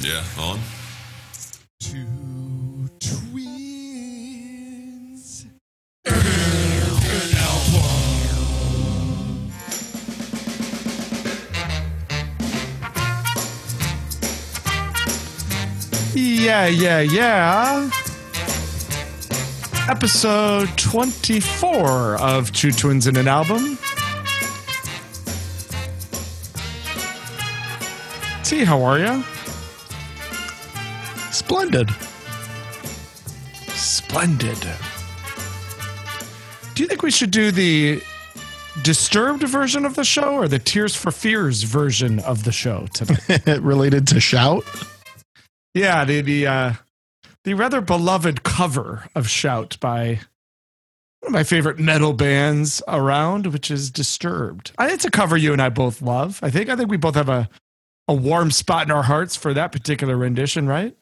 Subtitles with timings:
[0.00, 0.60] Yeah, on.
[1.80, 3.46] Two twins.
[16.14, 17.90] Yeah, yeah, yeah.
[19.88, 23.78] Episode 24 of Two Twins in an Album.
[28.44, 29.24] T, how are you?
[31.38, 31.88] Splendid.
[33.68, 34.58] Splendid.
[36.74, 38.02] Do you think we should do the
[38.82, 43.58] disturbed version of the show or the Tears for Fears version of the show today?
[43.60, 44.64] Related to Shout?
[45.74, 46.72] yeah, the the uh
[47.44, 50.18] the rather beloved cover of Shout by
[51.20, 54.72] one of my favorite metal bands around, which is Disturbed.
[54.76, 56.40] I, it's a cover you and I both love.
[56.42, 57.48] I think I think we both have a
[58.08, 60.96] a warm spot in our hearts for that particular rendition, right?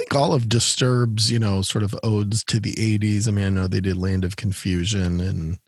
[0.00, 3.28] I think all of Disturb's, you know, sort of odes to the 80s.
[3.28, 5.58] I mean, I know they did Land of Confusion and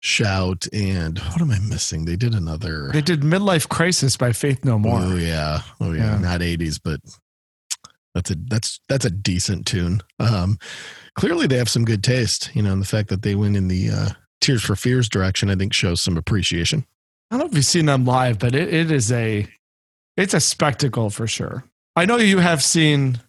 [0.00, 2.06] Shout and what am I missing?
[2.06, 2.88] They did another.
[2.90, 4.98] They did Midlife Crisis by Faith No More.
[4.98, 5.60] Oh yeah.
[5.78, 6.12] Oh yeah.
[6.12, 6.18] Yeah.
[6.20, 7.00] Not 80s, but
[8.14, 10.00] that's a that's that's a decent tune.
[10.18, 10.56] Um
[11.16, 13.68] clearly they have some good taste, you know, and the fact that they went in
[13.68, 14.08] the uh
[14.40, 16.86] Tears for Fears direction, I think shows some appreciation.
[17.30, 19.46] I don't know if you've seen them live, but it, it is a
[20.16, 21.64] it's a spectacle for sure.
[21.98, 23.20] I know you have seen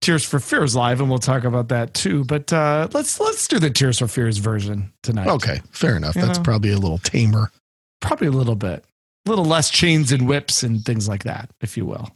[0.00, 2.24] Tears for Fears live, and we'll talk about that too.
[2.24, 5.28] But uh, let's let's do the Tears for Fears version tonight.
[5.28, 6.16] Okay, fair enough.
[6.16, 6.44] You That's know.
[6.44, 7.52] probably a little tamer.
[8.00, 8.84] probably a little bit,
[9.26, 12.10] a little less chains and whips and things like that, if you will.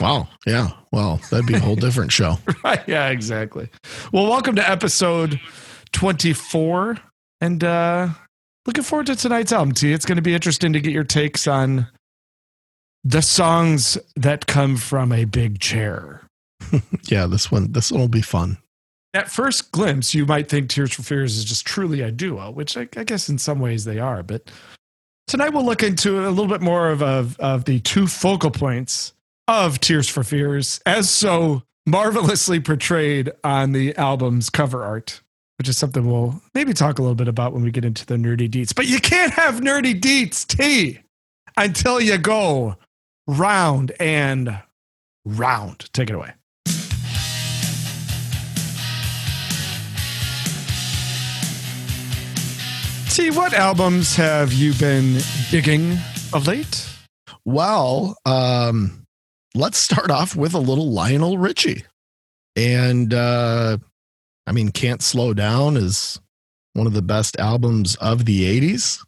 [0.00, 0.26] Wow.
[0.44, 0.70] Yeah.
[0.90, 2.38] Well, that'd be a whole different show.
[2.64, 2.82] Right?
[2.88, 3.68] Yeah, exactly.
[4.12, 5.38] Well, welcome to episode
[5.92, 6.98] twenty-four,
[7.40, 8.08] and uh,
[8.66, 9.72] looking forward to tonight's album.
[9.72, 9.92] T.
[9.92, 11.86] It's going to be interesting to get your takes on
[13.04, 16.22] the songs that come from a big chair.
[17.04, 18.56] Yeah, this one this one will be fun.
[19.12, 22.76] at first glimpse, you might think Tears for Fears is just truly a duo, which
[22.76, 24.22] I, I guess in some ways they are.
[24.22, 24.50] But
[25.28, 29.12] tonight we'll look into a little bit more of, of, of the two focal points
[29.46, 35.20] of Tears for Fears, as so marvelously portrayed on the album's cover art,
[35.58, 38.16] which is something we'll maybe talk a little bit about when we get into the
[38.16, 38.74] nerdy deets.
[38.74, 41.00] But you can't have nerdy deets, T,
[41.58, 42.76] until you go
[43.26, 44.60] round and
[45.24, 45.92] round.
[45.92, 46.32] Take it away.
[53.10, 55.20] T, what albums have you been
[55.50, 55.98] digging
[56.32, 56.88] of late?
[57.44, 59.04] Well, um,
[59.54, 61.84] let's start off with a little Lionel Richie.
[62.56, 63.78] And uh
[64.46, 66.20] I mean, Can't Slow Down is
[66.74, 68.98] one of the best albums of the 80s.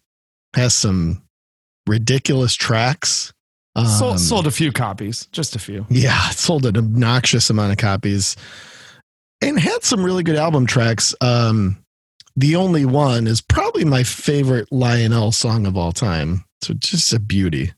[0.55, 1.23] Has some
[1.87, 3.33] ridiculous tracks.
[3.77, 5.87] Um, sold, sold a few copies, just a few.
[5.89, 8.37] Yeah, it sold an obnoxious amount of copies
[9.43, 11.15] and had some really good album tracks.
[11.21, 11.85] Um,
[12.37, 16.45] the only one is probably my favorite Lionel song of all time.
[16.63, 17.73] So just a beauty.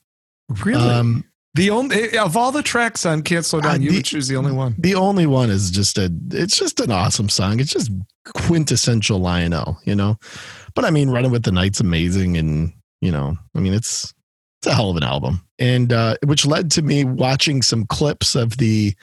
[0.65, 0.81] Really?
[0.89, 4.05] Um, the only of all the tracks on Can't Slow Down, Uh, you the- would
[4.05, 4.77] choose the only one.
[4.79, 7.59] the only one is just a, it's just an awesome song.
[7.59, 7.91] It's just
[8.35, 10.17] quintessential Lionel, you know?
[10.75, 12.37] But I mean, Running with the Night's amazing.
[12.37, 14.15] And, you know, I mean, it's,
[14.61, 15.45] it's a hell of an album.
[15.59, 18.95] And, uh, which led to me watching some clips of the,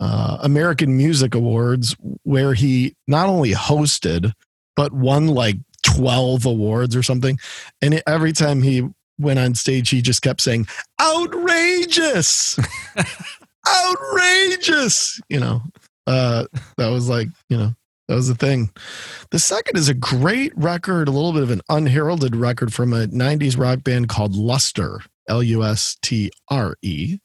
[0.00, 4.32] uh, American Music Awards where he not only hosted,
[4.76, 7.38] but won like 12 awards or something.
[7.82, 10.66] And every time he went on stage, he just kept saying,
[11.00, 12.58] outrageous,
[13.68, 15.62] outrageous, you know,
[16.06, 16.46] uh,
[16.76, 17.74] that was like, you know,
[18.10, 18.70] that was the thing.
[19.30, 23.06] The second is a great record, a little bit of an unheralded record from a
[23.06, 27.18] 90s rock band called Lustre, L U S T R E.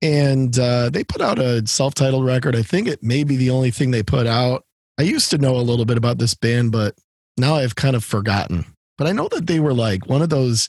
[0.00, 2.54] And uh, they put out a self titled record.
[2.54, 4.62] I think it may be the only thing they put out.
[4.96, 6.94] I used to know a little bit about this band, but
[7.36, 8.64] now I've kind of forgotten.
[8.96, 10.68] But I know that they were like one of those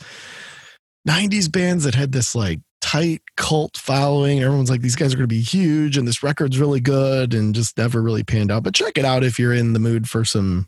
[1.08, 4.42] 90s bands that had this like tight cult following.
[4.42, 7.54] Everyone's like, these guys are going to be huge and this record's really good and
[7.54, 8.64] just never really panned out.
[8.64, 10.68] But check it out if you're in the mood for some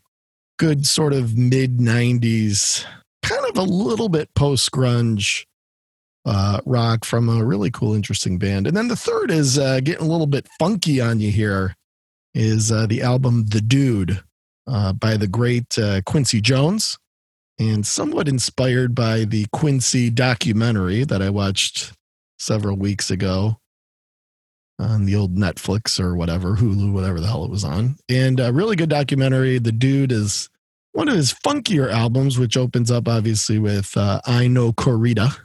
[0.59, 2.85] good sort of mid 90s,
[3.23, 5.45] kind of a little bit post grunge
[6.23, 8.67] uh, rock from a really cool, interesting band.
[8.67, 11.75] And then the third is uh, getting a little bit funky on you here
[12.35, 14.21] is uh, the album The Dude
[14.67, 16.99] uh, by the great uh, Quincy Jones
[17.57, 21.93] and somewhat inspired by the Quincy documentary that I watched
[22.41, 23.57] several weeks ago
[24.79, 27.97] on the old Netflix or whatever, Hulu, whatever the hell it was on.
[28.09, 29.59] And a really good documentary.
[29.59, 30.49] The dude is
[30.93, 35.37] one of his funkier albums, which opens up obviously with uh, Ai No Corrida,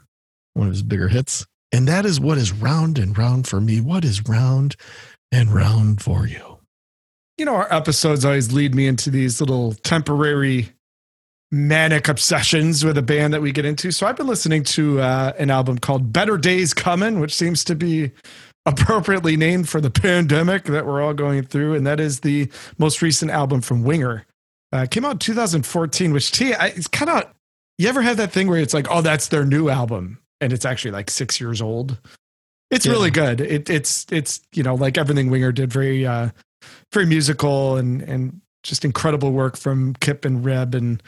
[0.54, 1.46] one of his bigger hits.
[1.70, 3.80] And that is what is round and round for me.
[3.80, 4.76] What is round
[5.30, 6.58] and round for you?
[7.36, 10.70] You know, our episodes always lead me into these little temporary
[11.52, 13.92] manic obsessions with a band that we get into.
[13.92, 17.74] So I've been listening to uh, an album called Better Days Coming, which seems to
[17.74, 18.10] be
[18.66, 21.74] appropriately named for the pandemic that we're all going through.
[21.74, 24.26] And that is the most recent album from Winger.
[24.72, 27.32] Uh, came out in 2014, which T, I, it's kind of,
[27.78, 30.18] you ever have that thing where it's like, oh, that's their new album?
[30.40, 31.98] And it's actually like six years old.
[32.72, 32.92] It's yeah.
[32.92, 33.40] really good.
[33.40, 36.30] It, it's, it's, you know, like everything Winger did, very, uh,
[36.92, 41.00] very musical and, and just incredible work from Kip and Reb and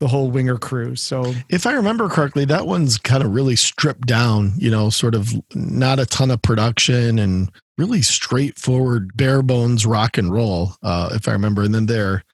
[0.00, 0.96] the whole winger crew.
[0.96, 5.14] So if I remember correctly, that one's kind of really stripped down, you know, sort
[5.14, 11.10] of not a ton of production and really straightforward, bare bones rock and roll, uh,
[11.12, 11.62] if I remember.
[11.62, 12.24] And then there,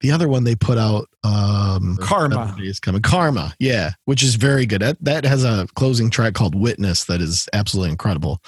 [0.00, 3.02] the other one they put out, um, Karma is coming.
[3.02, 4.80] Karma, yeah, which is very good.
[4.80, 8.40] That that has a closing track called Witness that is absolutely incredible.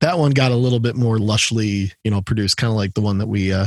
[0.00, 3.00] That one got a little bit more lushly, you know, produced, kind of like the
[3.00, 3.66] one that we uh,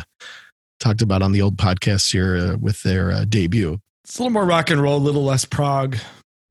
[0.79, 3.79] talked about on the old podcast here uh, with their uh, debut.
[4.03, 5.97] It's a little more rock and roll, a little less prog.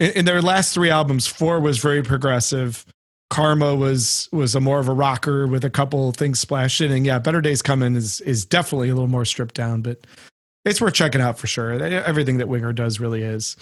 [0.01, 2.87] In, in, their last three albums, four was very progressive.
[3.31, 7.07] Karma was was a more of a rocker with a couple things splashed in, and
[7.07, 10.07] yeah, Better Days Coming is is definitely a little more stripped down, but
[10.65, 11.73] it's worth checking out for sure.
[11.73, 13.57] Everything that Winger does really is.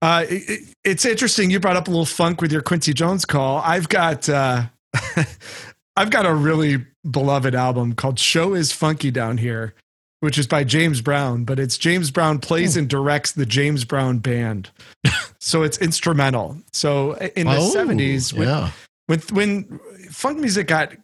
[0.00, 1.50] Uh, it, it's interesting.
[1.50, 3.58] You brought up a little funk with your Quincy Jones call.
[3.58, 4.64] I've got uh,
[5.96, 9.74] I've got a really beloved album called "Sho Is Funky Down Here,"
[10.20, 12.80] which is by James Brown, but it's James Brown plays oh.
[12.80, 14.70] and directs the James Brown band.
[15.38, 16.56] so it's instrumental.
[16.72, 18.70] So in the oh, 70s, when, yeah.
[19.06, 19.80] when, when
[20.10, 20.94] funk music got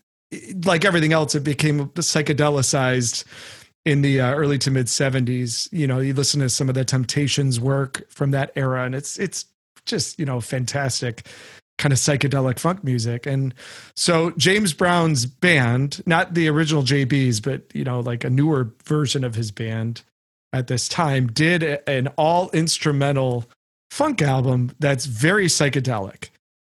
[0.64, 3.25] like everything else, it became psychedelicized
[3.84, 5.69] in the uh, early to mid 70s.
[5.72, 9.19] You know, you listen to some of the Temptations work from that era, and it's
[9.19, 9.46] it's
[9.87, 11.26] just you know fantastic
[11.79, 13.26] kind of psychedelic funk music.
[13.26, 13.55] And
[13.97, 19.25] so James Brown's band, not the original JB's, but you know, like a newer version
[19.25, 20.03] of his band
[20.53, 23.44] at this time, did an all instrumental
[23.91, 26.31] funk album that's very psychedelic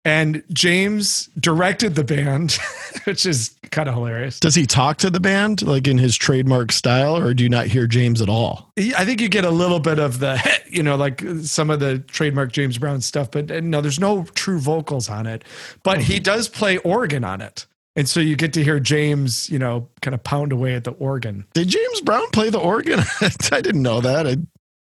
[0.07, 2.57] and James directed the band,
[3.05, 4.39] which is kind of hilarious.
[4.39, 7.67] Does he talk to the band like in his trademark style, or do you not
[7.67, 8.73] hear James at all?
[8.79, 11.99] I think you get a little bit of the, you know, like some of the
[11.99, 15.43] trademark James Brown stuff, but no, there's no true vocals on it.
[15.83, 16.23] But he mm-hmm.
[16.23, 17.67] does play organ on it.
[17.97, 20.93] And so you get to hear James, you know, kind of pound away at the
[20.93, 21.47] organ.
[21.55, 23.01] Did James Brown play the organ?
[23.21, 24.29] I didn't know that.
[24.29, 24.37] I,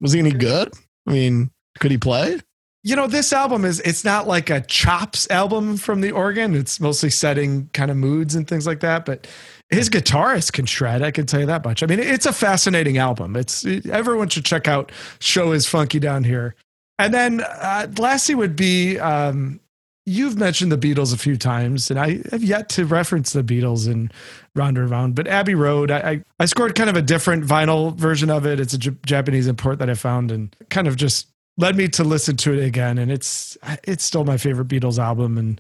[0.01, 0.73] was he any good?
[1.07, 2.41] I mean, could he play?
[2.87, 6.55] You know this album is it's not like a chops album from the organ.
[6.55, 9.27] It's mostly setting kind of moods and things like that but
[9.69, 11.83] his guitarist can shred i can tell you that much.
[11.83, 13.35] I mean it's a fascinating album.
[13.35, 16.55] It's everyone should check out sho is funky down here.
[16.97, 19.59] And then uh, lastly would be um,
[20.05, 23.91] you've mentioned the beatles a few times and i have yet to reference the beatles
[23.91, 24.09] in
[24.55, 27.93] round and round but abbey road I, I, I scored kind of a different vinyl
[27.93, 28.61] version of it.
[28.61, 31.27] It's a J- japanese import that i found and kind of just
[31.57, 35.37] led me to listen to it again and it's it's still my favorite Beatles album
[35.37, 35.59] and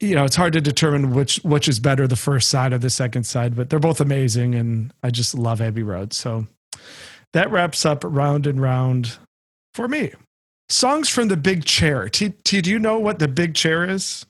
[0.00, 2.90] you know it's hard to determine which which is better the first side or the
[2.90, 6.12] second side but they're both amazing and I just love Abbey Road.
[6.12, 6.46] So
[7.32, 9.18] that wraps up round and round
[9.74, 10.12] for me.
[10.68, 12.08] Songs from the big chair.
[12.08, 14.24] T, T do you know what the big chair is?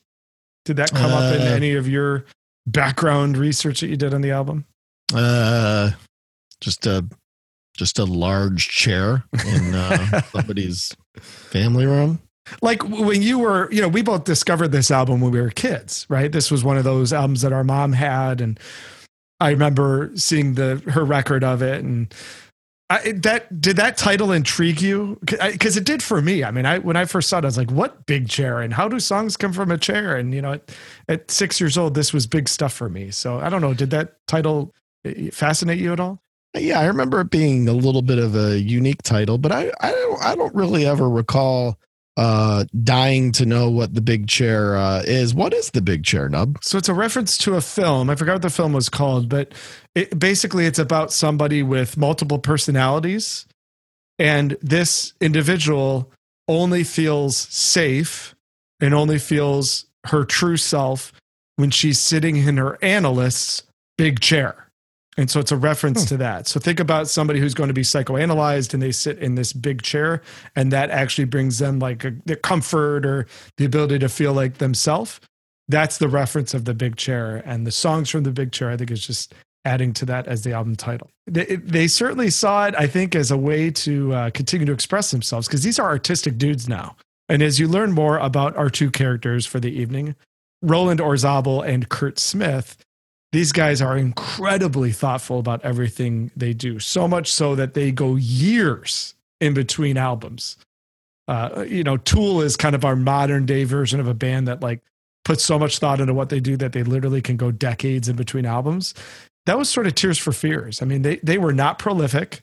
[0.65, 2.25] Did that come uh, up in uh, any of your
[2.67, 4.65] background research that you did on the album?
[5.13, 5.91] uh
[6.61, 7.05] just a
[7.81, 12.21] just a large chair in uh, somebody's family room.
[12.61, 16.07] Like when you were, you know, we both discovered this album when we were kids,
[16.11, 16.31] right?
[16.31, 18.61] This was one of those albums that our mom had, and
[19.41, 22.13] I remember seeing the her record of it, and
[22.91, 25.19] I, that did that title intrigue you?
[25.25, 26.45] Because it did for me.
[26.45, 28.75] I mean, I when I first saw it, I was like, "What big chair?" And
[28.75, 30.17] how do songs come from a chair?
[30.17, 30.77] And you know, at,
[31.09, 33.11] at six years old, this was big stuff for me.
[33.11, 33.73] So I don't know.
[33.73, 34.75] Did that title
[35.07, 36.21] eh, fascinate you at all?
[36.55, 39.91] Yeah, I remember it being a little bit of a unique title, but I I
[39.93, 41.79] don't I don't really ever recall
[42.17, 45.33] uh dying to know what the big chair uh, is.
[45.33, 46.59] What is the big chair, Nub?
[46.63, 48.11] So it's a reference to a film.
[48.11, 49.55] I forgot what the film was called, but
[49.95, 53.47] it, basically it's about somebody with multiple personalities,
[54.19, 56.11] and this individual
[56.49, 58.35] only feels safe
[58.81, 61.13] and only feels her true self
[61.57, 63.63] when she's sitting in her analyst's
[63.97, 64.70] big chair.
[65.17, 66.09] And so it's a reference hmm.
[66.09, 66.47] to that.
[66.47, 69.83] So think about somebody who's going to be psychoanalyzed and they sit in this big
[69.83, 70.23] chair
[70.55, 73.27] and that actually brings them like a, the comfort or
[73.57, 75.21] the ability to feel like themselves.
[75.69, 77.43] That's the reference of the big chair.
[77.45, 80.43] And the songs from the big chair, I think, is just adding to that as
[80.43, 81.11] the album title.
[81.27, 85.11] They, they certainly saw it, I think, as a way to uh, continue to express
[85.11, 86.97] themselves because these are artistic dudes now.
[87.29, 90.17] And as you learn more about our two characters for the evening,
[90.63, 92.77] Roland Orzabal and Curt Smith,
[93.33, 96.79] these guys are incredibly thoughtful about everything they do.
[96.79, 100.57] So much so that they go years in between albums.
[101.29, 104.61] Uh, you know, Tool is kind of our modern day version of a band that
[104.61, 104.81] like
[105.25, 108.17] puts so much thought into what they do that they literally can go decades in
[108.17, 108.95] between albums.
[109.47, 110.83] That was sort of Tears for Fears.
[110.83, 112.43] I mean, they they were not prolific.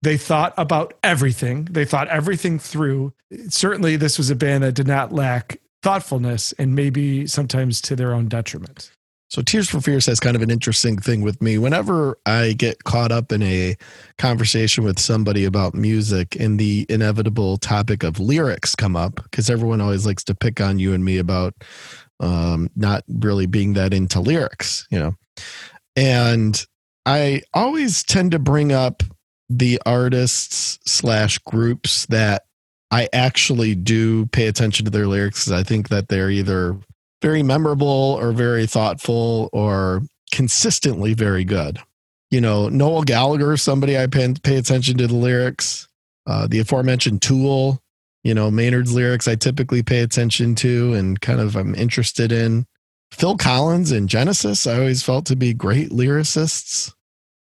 [0.00, 1.66] They thought about everything.
[1.66, 3.12] They thought everything through.
[3.48, 8.14] Certainly, this was a band that did not lack thoughtfulness and maybe sometimes to their
[8.14, 8.90] own detriment.
[9.30, 11.58] So Tears for Fears has kind of an interesting thing with me.
[11.58, 13.76] Whenever I get caught up in a
[14.18, 19.80] conversation with somebody about music and the inevitable topic of lyrics come up, because everyone
[19.80, 21.54] always likes to pick on you and me about
[22.20, 25.14] um, not really being that into lyrics, you know.
[25.96, 26.64] And
[27.06, 29.02] I always tend to bring up
[29.48, 32.44] the artists slash groups that
[32.90, 36.78] I actually do pay attention to their lyrics because I think that they're either
[37.24, 41.78] very memorable or very thoughtful or consistently very good.
[42.30, 45.88] You know, Noel Gallagher, somebody I pay, pay attention to the lyrics.
[46.26, 47.80] Uh, the aforementioned Tool,
[48.24, 52.66] you know, Maynard's lyrics I typically pay attention to and kind of I'm interested in.
[53.10, 56.92] Phil Collins and Genesis, I always felt to be great lyricists.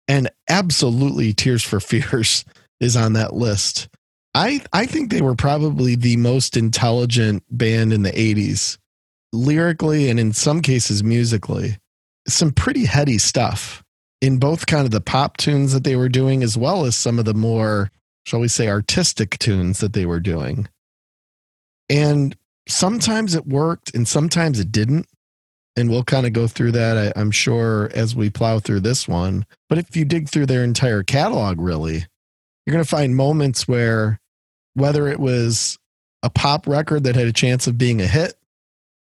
[0.09, 2.43] And absolutely Tears for Fears
[2.81, 3.87] is on that list.
[4.35, 8.77] I I think they were probably the most intelligent band in the 80s
[9.33, 11.77] lyrically and in some cases musically,
[12.27, 13.83] some pretty heady stuff
[14.21, 17.17] in both kind of the pop tunes that they were doing as well as some
[17.17, 17.91] of the more,
[18.25, 20.67] shall we say, artistic tunes that they were doing.
[21.89, 25.07] And sometimes it worked and sometimes it didn't.
[25.77, 29.07] And we'll kind of go through that, I, am sure, as we plow through this
[29.07, 29.45] one.
[29.69, 32.05] But if you dig through their entire catalog, really,
[32.65, 34.19] you're going to find moments where,
[34.73, 35.79] whether it was
[36.23, 38.33] a pop record that had a chance of being a hit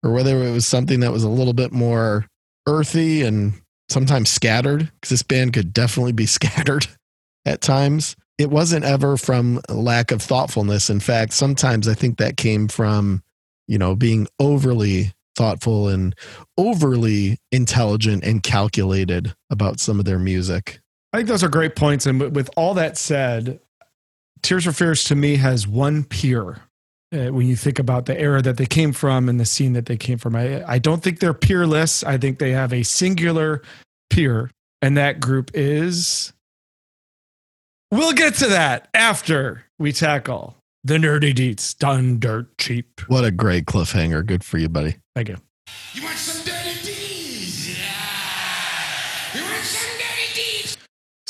[0.02, 2.26] or whether it was something that was a little bit more
[2.66, 3.54] earthy and
[3.88, 6.86] sometimes scattered, because this band could definitely be scattered
[7.44, 8.16] at times.
[8.38, 10.88] It wasn't ever from lack of thoughtfulness.
[10.88, 13.22] In fact, sometimes I think that came from,
[13.68, 16.14] you know, being overly thoughtful and
[16.56, 20.80] overly intelligent and calculated about some of their music.
[21.12, 22.06] I think those are great points.
[22.06, 23.60] And with all that said,
[24.42, 26.62] Tears for Fears to me has one peer
[27.12, 29.86] uh, when you think about the era that they came from and the scene that
[29.86, 30.36] they came from.
[30.36, 32.04] I, I don't think they're peerless.
[32.04, 33.62] I think they have a singular
[34.10, 34.50] peer,
[34.82, 36.32] and that group is.
[37.90, 43.00] We'll get to that after we tackle the nerdy deets done dirt cheap.
[43.08, 44.24] What a great cliffhanger.
[44.24, 44.96] Good for you, buddy.
[45.14, 45.36] Thank you.
[45.94, 46.02] You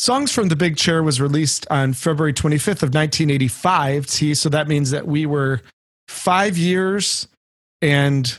[0.00, 4.08] Songs from the Big Chair was released on February 25th of 1985.
[4.08, 5.60] See, so that means that we were
[6.08, 7.28] five years
[7.82, 8.38] and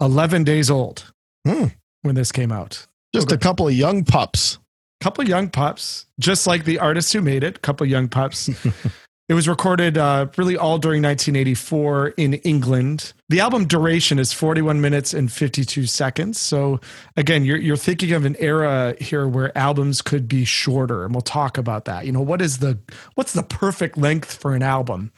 [0.00, 1.12] 11 days old
[1.46, 1.66] hmm.
[2.00, 2.86] when this came out.
[3.14, 3.34] Just okay.
[3.34, 4.58] a couple of young pups.
[5.02, 7.58] Couple young pups, just like the artists who made it.
[7.58, 8.48] A couple young pups.
[9.32, 13.14] it was recorded uh, really all during 1984 in England.
[13.30, 16.38] The album duration is 41 minutes and 52 seconds.
[16.38, 16.80] So
[17.16, 21.22] again, you're you're thinking of an era here where albums could be shorter, and we'll
[21.22, 22.04] talk about that.
[22.04, 22.78] You know, what is the
[23.14, 25.12] what's the perfect length for an album?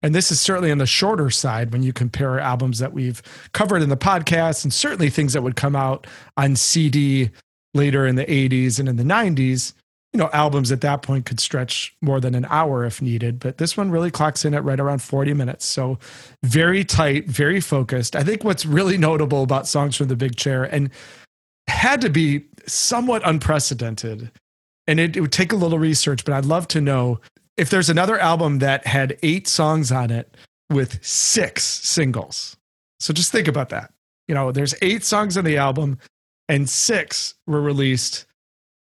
[0.00, 3.20] And this is certainly on the shorter side when you compare albums that we've
[3.52, 6.06] covered in the podcast and certainly things that would come out
[6.36, 7.30] on CD
[7.74, 9.72] later in the 80s and in the 90s.
[10.12, 13.58] You know, albums at that point could stretch more than an hour if needed, but
[13.58, 15.66] this one really clocks in at right around 40 minutes.
[15.66, 15.98] So
[16.42, 18.16] very tight, very focused.
[18.16, 20.90] I think what's really notable about Songs from the Big Chair and
[21.68, 24.30] had to be somewhat unprecedented,
[24.86, 27.20] and it, it would take a little research, but I'd love to know
[27.56, 30.36] if there's another album that had eight songs on it
[30.70, 32.56] with six singles.
[33.00, 33.92] So just think about that.
[34.28, 35.98] You know, there's eight songs on the album
[36.48, 38.26] and six were released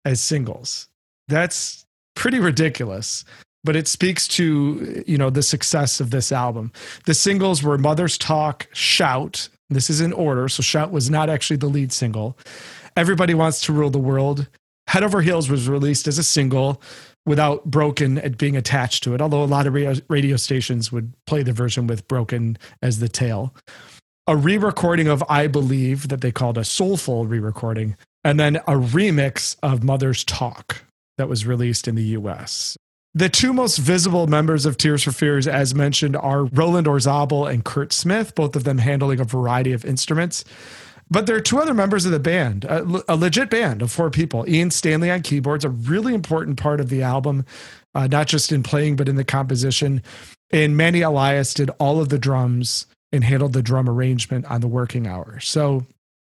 [0.05, 0.88] as singles.
[1.29, 3.23] That's pretty ridiculous,
[3.63, 6.71] but it speaks to, you know, the success of this album.
[7.05, 9.47] The singles were Mother's Talk, Shout.
[9.69, 10.49] This is in order.
[10.49, 12.37] So Shout was not actually the lead single.
[12.97, 14.47] Everybody Wants to Rule the World.
[14.87, 16.81] Head Over Heels was released as a single
[17.27, 19.73] without Broken at being attached to it, although a lot of
[20.09, 23.53] radio, stations would play the version with Broken as the tail.
[24.25, 28.55] A re recording of I Believe that they called a soulful re recording, and then
[28.55, 30.83] a remix of Mother's Talk
[31.19, 32.75] that was released in the US.
[33.13, 37.65] The two most visible members of Tears for Fears, as mentioned, are Roland Orzabal and
[37.65, 40.45] Curt Smith, both of them handling a variety of instruments.
[41.11, 44.09] But there are two other members of the band, a, a, legit band of four
[44.11, 44.47] people.
[44.47, 47.45] Ian Stanley on keyboards, a really important part of the album,
[47.95, 50.03] uh, not just in playing, but in the composition.
[50.51, 54.67] and Manny Elias did all of the drums and handled the drum arrangement on the
[54.67, 55.39] working hour.
[55.39, 55.85] So,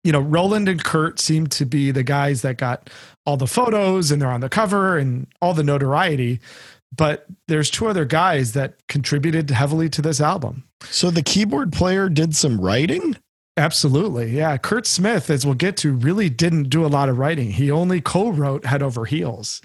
[0.04, 2.90] you know, Roland and Curt seem to be the guys that got
[3.26, 6.40] all the photos and they're on the cover and all the notoriety.
[6.96, 10.64] But there's two other guys that contributed heavily to this album.
[10.84, 13.16] So the keyboard player did some writing?
[13.58, 14.32] Absolutely.
[14.32, 14.58] Yeah.
[14.58, 17.52] Curt Smith, as we'll get to, really didn't do a lot of writing.
[17.52, 19.62] He only co wrote Head Over Heels.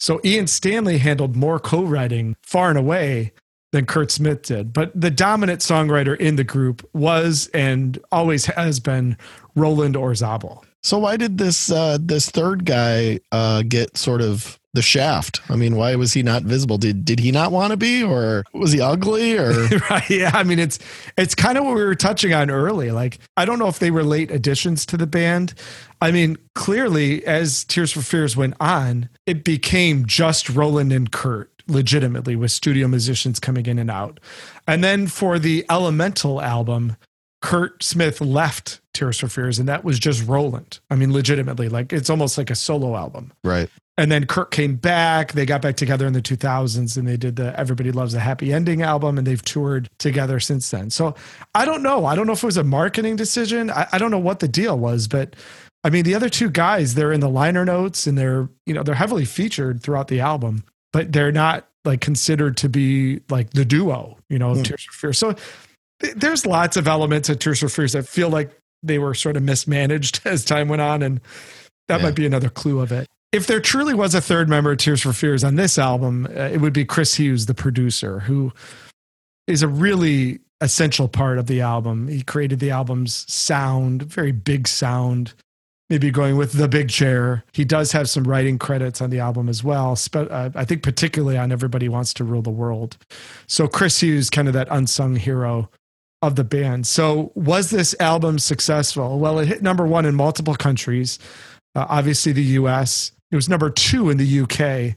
[0.00, 3.32] So Ian Stanley handled more co writing far and away
[3.74, 4.72] than Curt Smith did.
[4.72, 9.16] But the dominant songwriter in the group was and always has been
[9.56, 10.62] Roland Orzabal.
[10.82, 15.40] So why did this uh, this third guy uh, get sort of the shaft?
[15.48, 16.78] I mean, why was he not visible?
[16.78, 19.50] Did did he not want to be, or was he ugly, or
[19.90, 20.08] right?
[20.08, 20.78] Yeah, I mean, it's
[21.16, 22.92] it's kind of what we were touching on early.
[22.92, 25.54] Like, I don't know if they were late additions to the band.
[26.00, 31.53] I mean, clearly, as Tears for Fears went on, it became just Roland and Curt
[31.68, 34.20] legitimately with studio musicians coming in and out.
[34.66, 36.96] And then for the Elemental album,
[37.42, 40.80] Curt Smith left Tears for Fears, and that was just Roland.
[40.90, 43.32] I mean, legitimately, like it's almost like a solo album.
[43.42, 43.68] Right.
[43.96, 45.32] And then Curt came back.
[45.32, 48.52] They got back together in the 2000s and they did the Everybody Loves a Happy
[48.52, 50.90] Ending album, and they've toured together since then.
[50.90, 51.14] So
[51.54, 52.06] I don't know.
[52.06, 53.70] I don't know if it was a marketing decision.
[53.70, 55.36] I, I don't know what the deal was, but
[55.84, 58.82] I mean, the other two guys, they're in the liner notes and they're, you know,
[58.82, 60.64] they're heavily featured throughout the album,
[60.94, 64.64] but they're not like considered to be like the duo, you know, mm.
[64.64, 65.18] Tears for Fears.
[65.18, 65.34] So
[66.14, 69.42] there's lots of elements of Tears for Fears that feel like they were sort of
[69.42, 71.20] mismanaged as time went on, and
[71.88, 72.06] that yeah.
[72.06, 73.08] might be another clue of it.
[73.32, 76.42] If there truly was a third member of Tears for Fears on this album, uh,
[76.42, 78.52] it would be Chris Hughes, the producer, who
[79.48, 82.06] is a really essential part of the album.
[82.06, 85.34] He created the album's sound, very big sound
[85.90, 87.44] maybe going with the big chair.
[87.52, 89.98] He does have some writing credits on the album as well.
[90.14, 92.96] Uh, I think particularly on Everybody Wants to Rule the World.
[93.46, 95.68] So Chris Hughes, kind of that unsung hero
[96.22, 96.86] of the band.
[96.86, 99.18] So was this album successful?
[99.18, 101.18] Well, it hit number one in multiple countries.
[101.74, 103.12] Uh, obviously, the U.S.
[103.30, 104.96] It was number two in the U.K.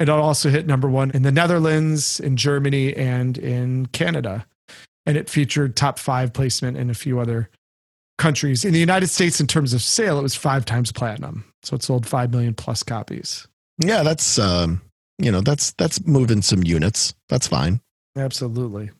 [0.00, 4.46] And it also hit number one in the Netherlands, in Germany, and in Canada.
[5.06, 7.50] And it featured top five placement in a few other
[8.18, 8.64] countries.
[8.64, 11.44] In the United States, in terms of sale, it was five times platinum.
[11.62, 13.46] So it sold five million plus copies.
[13.78, 14.82] Yeah, that's um,
[15.18, 17.14] you know that's that's moving some units.
[17.28, 17.80] That's fine.
[18.16, 18.90] Absolutely.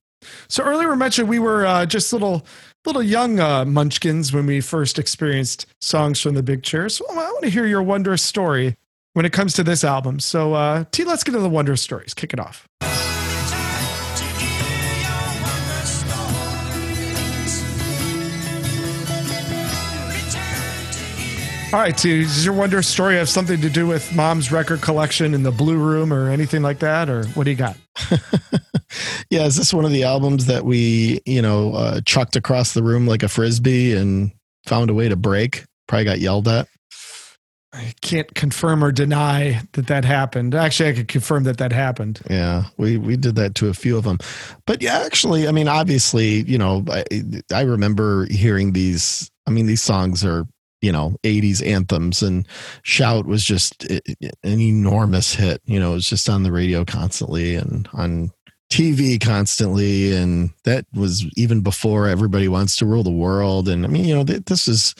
[0.48, 2.46] So earlier we mentioned we were uh, just little
[2.84, 6.88] little young uh, munchkins when we first experienced songs from the big chair.
[6.88, 8.76] So I want to hear your wondrous story
[9.12, 10.20] when it comes to this album.
[10.20, 12.14] So uh, T, let's get into the wondrous stories.
[12.14, 12.66] Kick it off.
[21.74, 25.34] All right, so does your wonder story have something to do with mom's record collection
[25.34, 27.10] in the blue room or anything like that?
[27.10, 27.76] Or what do you got?
[29.28, 32.82] yeah, is this one of the albums that we, you know, uh, chucked across the
[32.84, 34.30] room like a frisbee and
[34.64, 35.64] found a way to break?
[35.88, 36.68] Probably got yelled at.
[37.72, 40.54] I can't confirm or deny that that happened.
[40.54, 42.20] Actually, I could confirm that that happened.
[42.30, 44.18] Yeah, we we did that to a few of them.
[44.64, 47.02] But yeah, actually, I mean, obviously, you know, I,
[47.52, 49.28] I remember hearing these.
[49.48, 50.46] I mean, these songs are
[50.84, 52.46] you know 80s anthems and
[52.82, 54.00] shout was just an
[54.44, 58.30] enormous hit you know it was just on the radio constantly and on
[58.70, 63.88] tv constantly and that was even before everybody wants to rule the world and i
[63.88, 64.94] mean you know this is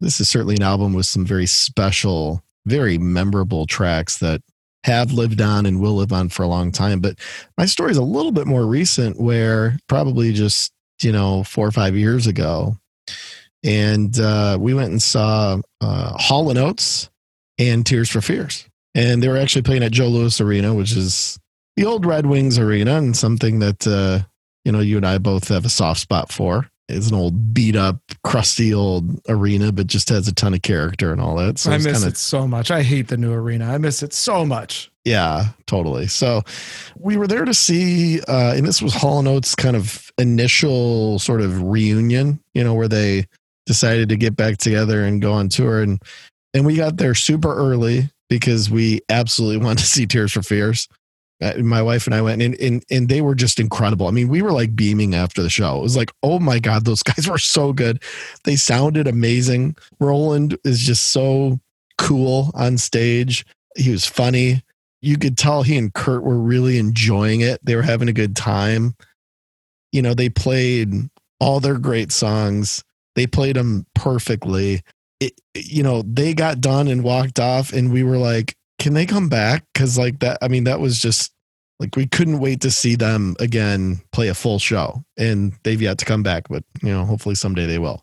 [0.00, 4.40] this is certainly an album with some very special very memorable tracks that
[4.84, 7.18] have lived on and will live on for a long time but
[7.58, 11.72] my story is a little bit more recent where probably just you know four or
[11.72, 12.76] five years ago
[13.66, 17.10] and uh, we went and saw uh, Hall and Oates
[17.58, 21.38] and Tears for Fears, and they were actually playing at Joe Louis Arena, which is
[21.74, 24.24] the old Red Wings arena, and something that uh,
[24.64, 26.70] you know you and I both have a soft spot for.
[26.88, 31.10] It's an old beat up, crusty old arena, but just has a ton of character
[31.10, 31.58] and all that.
[31.58, 32.70] So I miss kinda, it so much.
[32.70, 33.66] I hate the new arena.
[33.72, 34.88] I miss it so much.
[35.04, 36.06] Yeah, totally.
[36.06, 36.42] So
[36.96, 41.18] we were there to see, uh, and this was Hall and Oates' kind of initial
[41.18, 43.26] sort of reunion, you know, where they
[43.66, 46.02] decided to get back together and go on tour and
[46.54, 50.88] and we got there super early because we absolutely wanted to see Tears for Fears.
[51.42, 54.08] Uh, my wife and I went and, and and they were just incredible.
[54.08, 55.76] I mean, we were like beaming after the show.
[55.76, 58.02] It was like, oh my god, those guys were so good.
[58.44, 59.76] They sounded amazing.
[60.00, 61.60] Roland is just so
[61.98, 63.44] cool on stage.
[63.76, 64.62] He was funny.
[65.02, 67.60] You could tell he and Curt were really enjoying it.
[67.62, 68.94] They were having a good time.
[69.92, 72.82] You know, they played all their great songs.
[73.16, 74.82] They played them perfectly.
[75.18, 79.06] It, you know, they got done and walked off, and we were like, "Can they
[79.06, 81.32] come back?" Because like that, I mean, that was just
[81.78, 85.98] Like we couldn't wait to see them again play a full show, and they've yet
[85.98, 86.48] to come back.
[86.48, 88.02] But you know, hopefully someday they will.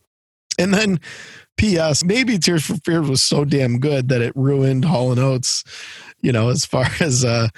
[0.60, 0.99] And then,
[1.58, 2.04] P.S.
[2.04, 5.63] Maybe Tears for Fears was so damn good that it ruined Hall and Oates.
[6.21, 7.49] You know, as far as uh,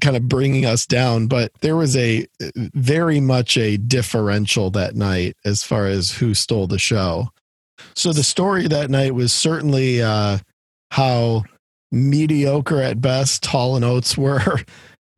[0.00, 1.26] kind of bringing us down.
[1.26, 2.26] But there was a
[2.56, 7.28] very much a differential that night as far as who stole the show.
[7.94, 10.38] So the story that night was certainly uh,
[10.90, 11.44] how
[11.90, 14.60] mediocre at best Hall and Oates were,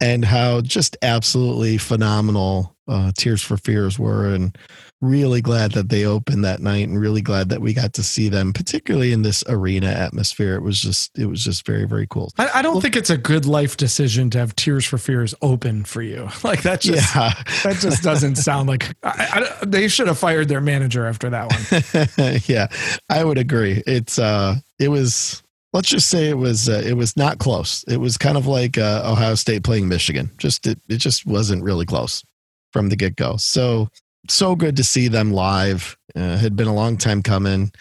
[0.01, 4.57] and how just absolutely phenomenal uh, Tears for Fears were, and
[5.05, 8.29] really glad that they opened that night, and really glad that we got to see
[8.29, 10.57] them, particularly in this arena atmosphere.
[10.57, 12.33] It was just, it was just very, very cool.
[12.39, 15.35] I, I don't well, think it's a good life decision to have Tears for Fears
[15.43, 16.29] open for you.
[16.45, 17.33] Like that just, yeah.
[17.63, 21.51] that just doesn't sound like I, I, they should have fired their manager after that
[21.51, 22.41] one.
[22.47, 22.67] yeah,
[23.09, 23.83] I would agree.
[23.87, 25.43] It's, uh, it was
[25.75, 27.85] let's just say it was uh, it was not close.
[27.87, 30.31] It was kind of like uh, Ohio State playing Michigan.
[30.39, 32.25] Just it, it just wasn't really close
[32.73, 33.37] from the get go.
[33.37, 33.89] So
[34.29, 35.97] so good to see them live.
[36.17, 37.73] Uh, had been a long time coming,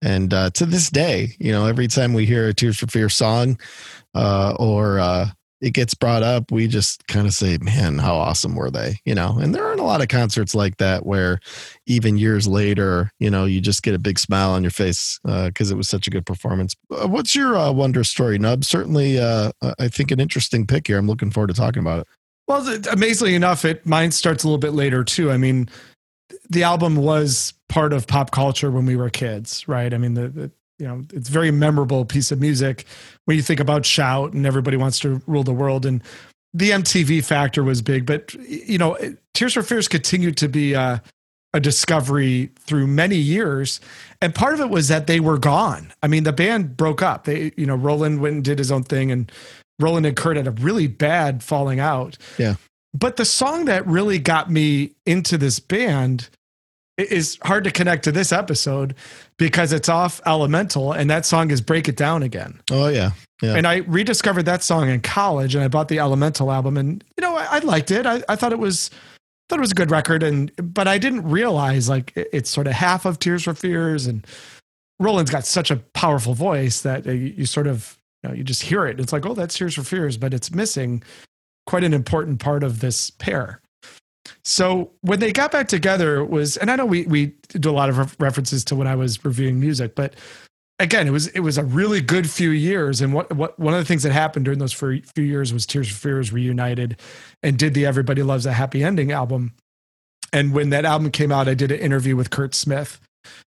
[0.00, 3.08] and uh, to this day, you know, every time we hear a Tears for Fear
[3.08, 3.58] song
[4.14, 5.28] uh, or uh,
[5.60, 8.96] it gets brought up, we just kind of say, man, how awesome were they?
[9.04, 11.40] You know, and there aren't a lot of concerts like that where
[11.86, 15.70] even years later, you know, you just get a big smile on your face because
[15.70, 16.74] uh, it was such a good performance.
[16.90, 18.64] Uh, what's your wonder story, Nub?
[18.64, 19.52] Certainly, I
[19.88, 20.98] think an interesting pick here.
[20.98, 22.06] I'm looking forward to talking about it.
[22.46, 25.30] Well, amazingly enough, it mine starts a little bit later too.
[25.30, 25.68] I mean,
[26.50, 29.92] the album was part of pop culture when we were kids, right?
[29.92, 32.84] I mean, the, the you know it's very memorable piece of music
[33.24, 36.02] when you think about shout and everybody wants to rule the world and
[36.52, 38.98] the mtv factor was big but you know
[39.34, 41.02] tears for fears continued to be a,
[41.52, 43.80] a discovery through many years
[44.20, 47.24] and part of it was that they were gone i mean the band broke up
[47.24, 49.30] they you know roland went and did his own thing and
[49.78, 52.54] roland and curt had a really bad falling out yeah
[52.92, 56.28] but the song that really got me into this band
[56.96, 58.94] is hard to connect to this episode
[59.36, 62.60] because it's off Elemental and that song is Break It Down Again.
[62.70, 63.10] Oh yeah.
[63.42, 63.56] Yeah.
[63.56, 67.22] And I rediscovered that song in college and I bought the Elemental album and you
[67.22, 68.06] know I, I liked it.
[68.06, 68.90] I, I, thought it was
[69.48, 72.74] thought it was a good record and but I didn't realize like it's sort of
[72.74, 74.24] half of Tears for Fears and
[75.00, 78.44] Roland's got such a powerful voice that uh, you, you sort of you, know, you
[78.44, 79.00] just hear it.
[79.00, 81.02] It's like oh that's Tears for Fears, but it's missing
[81.66, 83.60] quite an important part of this pair.
[84.42, 87.72] So when they got back together, it was, and I know we we do a
[87.72, 90.14] lot of references to when I was reviewing music, but
[90.78, 93.00] again, it was it was a really good few years.
[93.00, 95.88] And what what one of the things that happened during those few years was Tears
[95.88, 97.00] for Fears reunited
[97.42, 99.52] and did the Everybody Loves a Happy Ending album.
[100.32, 102.98] And when that album came out, I did an interview with curt Smith,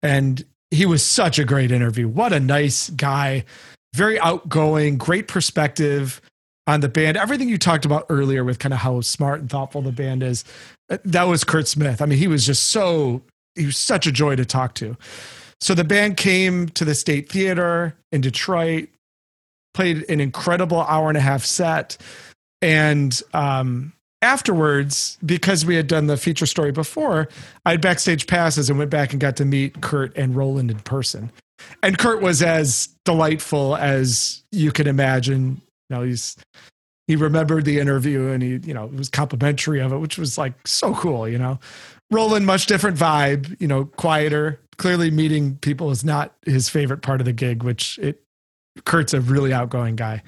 [0.02, 2.08] and he was such a great interview.
[2.08, 3.44] What a nice guy,
[3.94, 6.20] very outgoing, great perspective
[6.66, 7.16] on the band.
[7.16, 10.44] Everything you talked about earlier with kind of how smart and thoughtful the band is,
[10.90, 12.02] uh, that was Curt Smith.
[12.02, 13.22] I mean, he was just so,
[13.54, 14.96] he was such a joy to talk to.
[15.60, 18.88] So the band came to the State Theater in Detroit,
[19.74, 21.96] played an incredible hour and a half set.
[22.60, 27.28] And um, afterwards, because we had done the feature story before,
[27.64, 30.78] I had backstage passes and went back and got to meet Curt and Roland in
[30.80, 31.32] person.
[31.82, 36.36] And Curt was as delightful as you can imagine you know, he's
[37.06, 40.36] he remembered the interview and he, you know, it was complimentary of it, which was
[40.36, 41.58] like so cool, you know.
[42.10, 44.60] Roland, much different vibe, you know, quieter.
[44.76, 48.22] Clearly, meeting people is not his favorite part of the gig, which it
[48.84, 50.22] Curt's a really outgoing guy.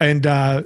[0.00, 0.64] And uh,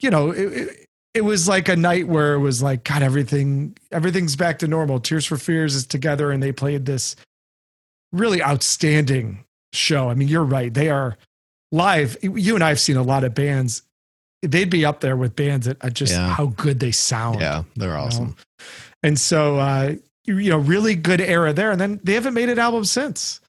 [0.00, 3.76] you know, it, it, it was like a night where it was like, God, everything
[3.90, 5.00] everything's back to normal.
[5.00, 7.16] Tears for Fears is together and they played this
[8.14, 10.08] really outstanding show.
[10.08, 10.72] I mean, you're right.
[10.72, 11.18] They are
[11.72, 13.82] live, you and I have seen a lot of bands.
[14.42, 16.28] They'd be up there with bands that just yeah.
[16.28, 17.40] how good they sound.
[17.40, 18.26] Yeah, they're awesome.
[18.26, 18.34] Know?
[19.02, 21.70] And so, uh, you know, really good era there.
[21.70, 23.40] And then they haven't made an album since.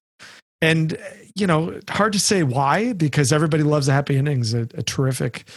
[0.61, 0.97] And,
[1.35, 5.47] you know, hard to say why, because everybody loves the happy endings, a, a terrific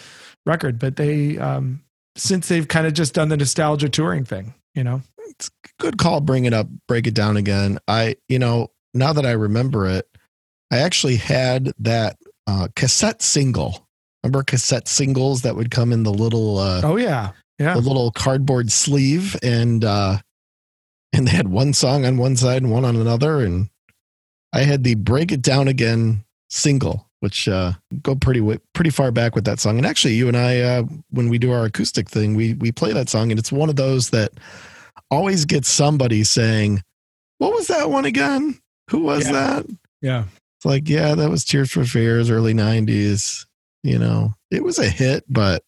[0.44, 0.78] record.
[0.78, 1.82] But they, um,
[2.16, 6.20] since they've kind of just done the nostalgia touring thing, you know, it's good call.
[6.20, 7.78] Bring it up, break it down again.
[7.88, 10.08] I, you know, now that I remember it,
[10.70, 13.86] I actually had that uh, cassette single.
[14.22, 17.32] Remember cassette singles that would come in the little uh, oh yeah.
[17.58, 17.74] Yeah.
[17.74, 20.18] the little cardboard sleeve and uh,
[21.12, 23.40] and they had one song on one side and one on another.
[23.40, 23.68] And
[24.52, 27.72] I had the break it down again single which uh,
[28.02, 29.76] go pretty pretty far back with that song.
[29.76, 32.92] And actually you and I uh, when we do our acoustic thing we we play
[32.92, 33.30] that song.
[33.30, 34.32] And it's one of those that
[35.10, 36.82] always gets somebody saying
[37.38, 39.32] what was that one again who was yeah.
[39.32, 39.66] that
[40.00, 40.24] yeah
[40.58, 43.46] it's like, yeah, that was Tears for Fears, early 90s.
[43.84, 45.62] You know, it was a hit, but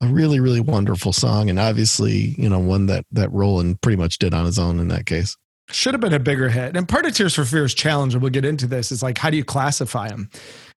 [0.00, 4.18] a really really wonderful song, and obviously you know one that that Roland pretty much
[4.18, 5.36] did on his own in that case.
[5.72, 6.76] Should have been a bigger hit.
[6.76, 9.28] And part of Tears for Fears challenge, and we'll get into this, is like how
[9.28, 10.30] do you classify them?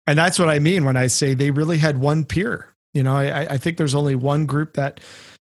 [0.07, 2.75] And that's what I mean when I say they really had one peer.
[2.95, 5.01] You know, I, I think there's only one group that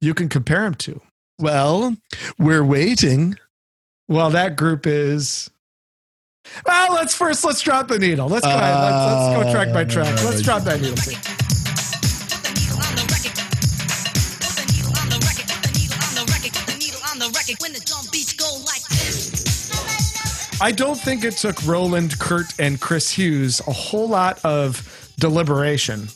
[0.02, 1.02] you can compare them to.
[1.40, 1.96] Well,
[2.38, 3.38] we're waiting.
[4.10, 5.50] Well, that group is.
[6.66, 8.28] Well, let's first let's drop the needle.
[8.28, 8.76] Let's go ahead.
[8.76, 10.24] Let's, let's go track by ah, track.
[10.24, 10.98] Let's drop that needle.
[20.62, 26.08] I don't think it took Roland, Curt, and Chris Hughes a whole lot of deliberation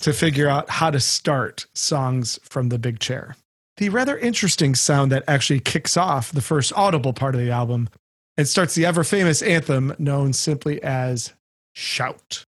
[0.00, 3.36] to figure out how to start songs from the big chair.
[3.76, 7.88] The rather interesting sound that actually kicks off the first audible part of the album
[8.38, 11.32] and starts the ever famous anthem known simply as
[11.72, 12.46] Shout.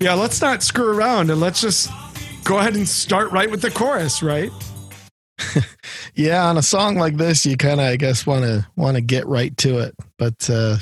[0.00, 1.90] Yeah, let's not screw around and let's just
[2.44, 4.52] go ahead and start right with the chorus, right?
[6.14, 9.00] yeah, on a song like this, you kind of, I guess, want to want to
[9.00, 9.94] get right to it.
[10.18, 10.76] But uh,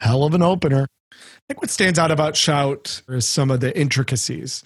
[0.00, 0.86] hell of an opener.
[1.12, 4.64] I think what stands out about Shout is some of the intricacies.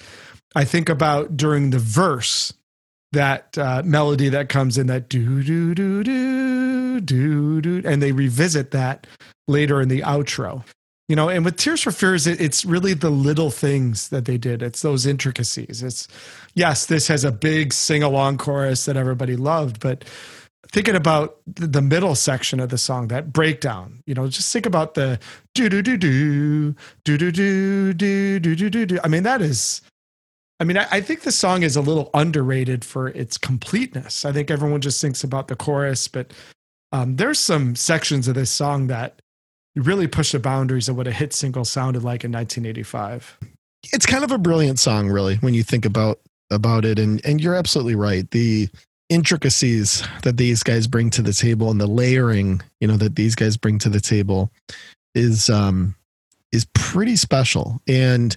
[0.55, 2.55] I think about during the verse,
[3.13, 8.13] that uh, melody that comes in that do do do do do do, and they
[8.13, 9.07] revisit that
[9.49, 10.63] later in the outro
[11.09, 14.39] you know and with tears for fears it, it's really the little things that they
[14.39, 16.07] did it's those intricacies it's
[16.55, 20.05] yes this has a big sing-along chorus that everybody loved but
[20.73, 24.95] thinking about the middle section of the song that breakdown you know just think about
[24.95, 25.19] the
[25.55, 29.43] do do do do do do do do do do do do i mean that
[29.43, 29.83] is
[30.61, 34.27] I mean, I, I, think the song is a little underrated for its completeness.
[34.27, 36.35] I think everyone just thinks about the chorus, but
[36.93, 39.23] um, there's some sections of this song that
[39.75, 43.39] really push the boundaries of what a hit single sounded like in 1985.
[43.93, 46.99] It's kind of a brilliant song, really, when you think about about it.
[46.99, 48.31] And and you're absolutely right.
[48.31, 48.69] The
[49.09, 53.35] intricacies that these guys bring to the table and the layering, you know, that these
[53.35, 54.51] guys bring to the table
[55.15, 55.95] is um
[56.53, 57.81] is pretty special.
[57.87, 58.37] And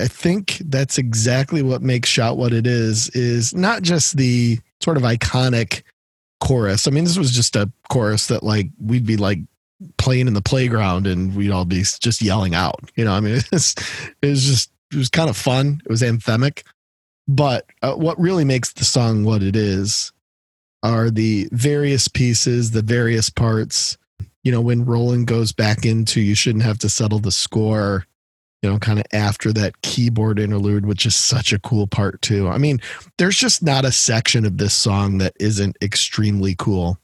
[0.00, 4.96] I think that's exactly what makes Shout what it is, is not just the sort
[4.96, 5.82] of iconic
[6.40, 6.86] chorus.
[6.86, 9.40] I mean, this was just a chorus that like we'd be like
[9.96, 12.90] playing in the playground and we'd all be just yelling out.
[12.94, 13.74] You know, I mean, it was,
[14.22, 15.82] it was just, it was kind of fun.
[15.84, 16.62] It was anthemic.
[17.28, 20.12] But uh, what really makes the song what it is
[20.82, 23.98] are the various pieces, the various parts.
[24.42, 28.06] You know, when Roland goes back into You Shouldn't Have to Settle the Score,
[28.62, 32.48] you know, kind of after that keyboard interlude, which is such a cool part too.
[32.48, 32.80] I mean,
[33.18, 36.98] there's just not a section of this song that isn't extremely cool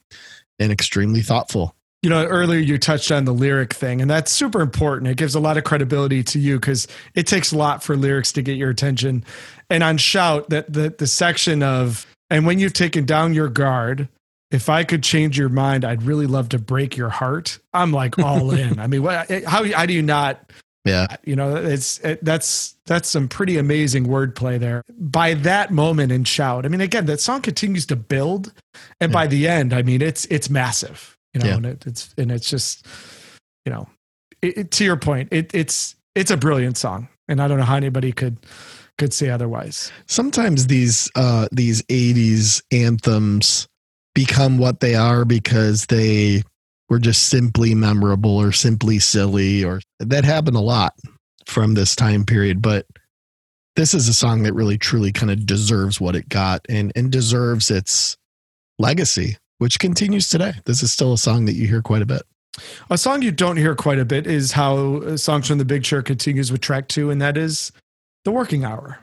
[0.59, 1.75] and extremely thoughtful
[2.05, 5.11] you know, earlier you touched on the lyric thing, and that's super important.
[5.11, 8.31] It gives a lot of credibility to you because it takes a lot for lyrics
[8.33, 9.25] to get your attention.
[9.71, 14.11] And on Shout, that the the section of and when you've taken down your guard,
[14.51, 17.59] if I could change your mind, I'd really love to break your heart.
[17.73, 18.79] I'm like all in.
[18.79, 19.31] I mean, what?
[19.31, 20.53] Eh, how how do you not?
[20.85, 24.83] Yeah, you know, it's it, that's that's some pretty amazing wordplay there.
[24.99, 28.53] By that moment in Shout, I mean, again, that song continues to build,
[29.01, 29.15] and yeah.
[29.15, 31.57] by the end, I mean, it's it's massive you know, yeah.
[31.57, 32.87] and it, it's and it's just,
[33.65, 33.89] you know,
[34.41, 37.65] it, it, to your point, it, it's it's a brilliant song, and I don't know
[37.65, 38.39] how anybody could
[38.99, 39.91] could say otherwise.
[40.07, 43.67] Sometimes these uh these '80s anthems
[44.15, 46.45] become what they are because they
[46.89, 50.95] were just simply memorable or simply silly, or that happened a lot
[51.47, 52.87] from this time period, but
[53.77, 57.11] this is a song that really truly kind of deserves what it got and and
[57.11, 58.17] deserves its
[58.79, 60.55] legacy which continues today.
[60.65, 62.23] This is still a song that you hear quite a bit.
[62.91, 65.83] A song you don't hear quite a bit is how uh, Songs from the Big
[65.83, 67.73] Chair continues with track two, and that is
[68.25, 69.01] The Working Hour.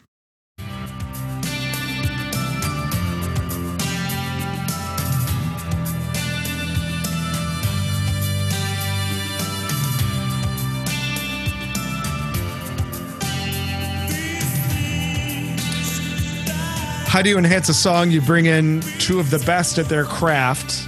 [17.12, 18.10] How do you enhance a song?
[18.10, 20.88] You bring in two of the best at their craft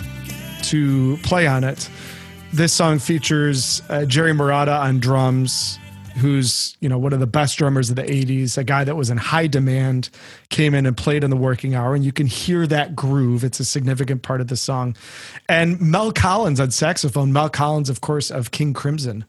[0.70, 1.90] to play on it.
[2.54, 5.78] This song features uh, Jerry Marotta on drums,
[6.16, 9.10] who's you know one of the best drummers of the 80s a guy that was
[9.10, 10.10] in high demand
[10.50, 13.60] came in and played in the working hour and you can hear that groove it's
[13.60, 14.96] a significant part of the song
[15.50, 19.26] and mel collins on saxophone mel collins of course of king crimson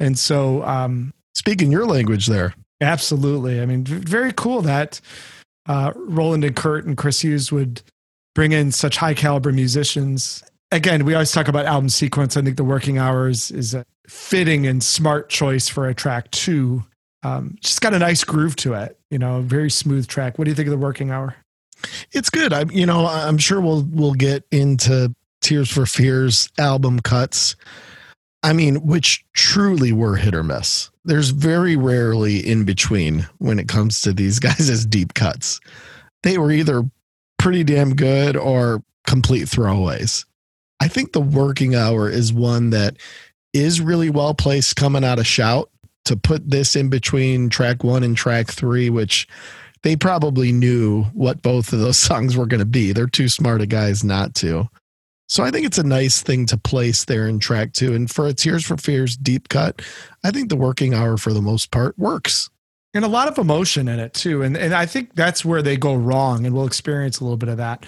[0.00, 5.00] and so um speaking your language there absolutely i mean very cool that
[5.68, 7.82] uh roland and curt and chris hughes would
[8.34, 12.36] bring in such high caliber musicians again, we always talk about album sequence.
[12.36, 16.84] I think the working hours is a fitting and smart choice for a track two.
[17.22, 20.38] Um, just got a nice groove to it, you know, very smooth track.
[20.38, 21.34] What do you think of the working hour?
[22.12, 22.52] It's good.
[22.52, 27.56] I, you know, I'm sure we'll we'll get into Tears for Fears album cuts.
[28.42, 30.90] I mean, which truly were hit or miss.
[31.06, 35.60] There's very rarely in between when it comes to these guys' as deep cuts.
[36.22, 36.82] They were either
[37.38, 40.24] pretty damn good or complete throwaways.
[40.80, 42.96] I think the working hour is one that
[43.54, 45.70] is really well placed coming out of Shout
[46.04, 49.26] to put this in between track one and track three, which
[49.82, 52.92] they probably knew what both of those songs were going to be.
[52.92, 54.68] They're too smart of guys not to.
[55.28, 57.94] So I think it's a nice thing to place there in track two.
[57.94, 59.82] And for a Tears for Fears deep cut,
[60.24, 62.48] I think the working hour for the most part works.
[62.94, 64.42] And a lot of emotion in it too.
[64.42, 66.46] And and I think that's where they go wrong.
[66.46, 67.84] And we'll experience a little bit of that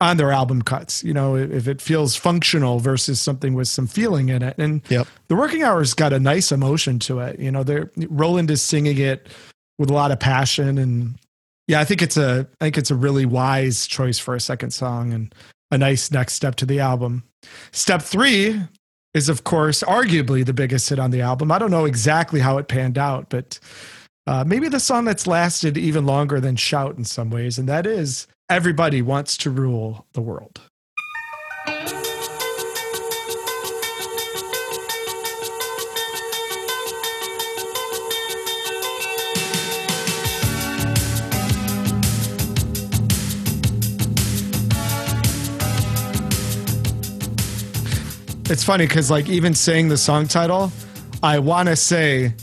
[0.00, 1.02] on their album cuts.
[1.02, 4.56] You know, if it feels functional versus something with some feeling in it.
[4.58, 5.08] And yep.
[5.28, 7.40] the working hour's got a nice emotion to it.
[7.40, 9.28] You know, they're Roland is singing it
[9.78, 11.14] with a lot of passion and
[11.68, 14.72] yeah, I think it's a I think it's a really wise choice for a second
[14.72, 15.34] song and
[15.72, 17.24] a nice next step to the album.
[17.72, 18.60] Step 3
[19.14, 21.50] is of course arguably the biggest hit on the album.
[21.50, 23.58] I don't know exactly how it panned out, but
[24.26, 27.86] uh, maybe the song that's lasted even longer than Shout in some ways, and that
[27.86, 30.60] is everybody wants to rule the world.
[48.52, 50.70] It's funny because, like, even saying the song title,
[51.22, 52.34] I want to say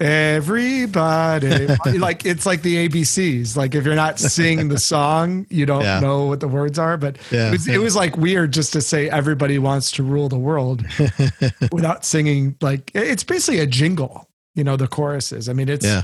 [0.00, 1.66] Everybody,
[1.98, 3.56] like it's like the ABCs.
[3.56, 5.98] Like if you're not singing the song, you don't yeah.
[5.98, 6.96] know what the words are.
[6.96, 10.28] But yeah, it, was, it was like weird just to say everybody wants to rule
[10.28, 10.84] the world
[11.72, 12.54] without singing.
[12.60, 14.28] Like it's basically a jingle.
[14.54, 15.48] You know the choruses.
[15.48, 16.02] I mean, it's yeah,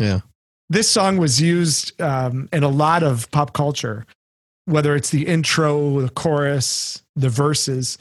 [0.00, 0.20] yeah.
[0.68, 4.06] This song was used um, in a lot of pop culture,
[4.64, 7.96] whether it's the intro, the chorus, the verses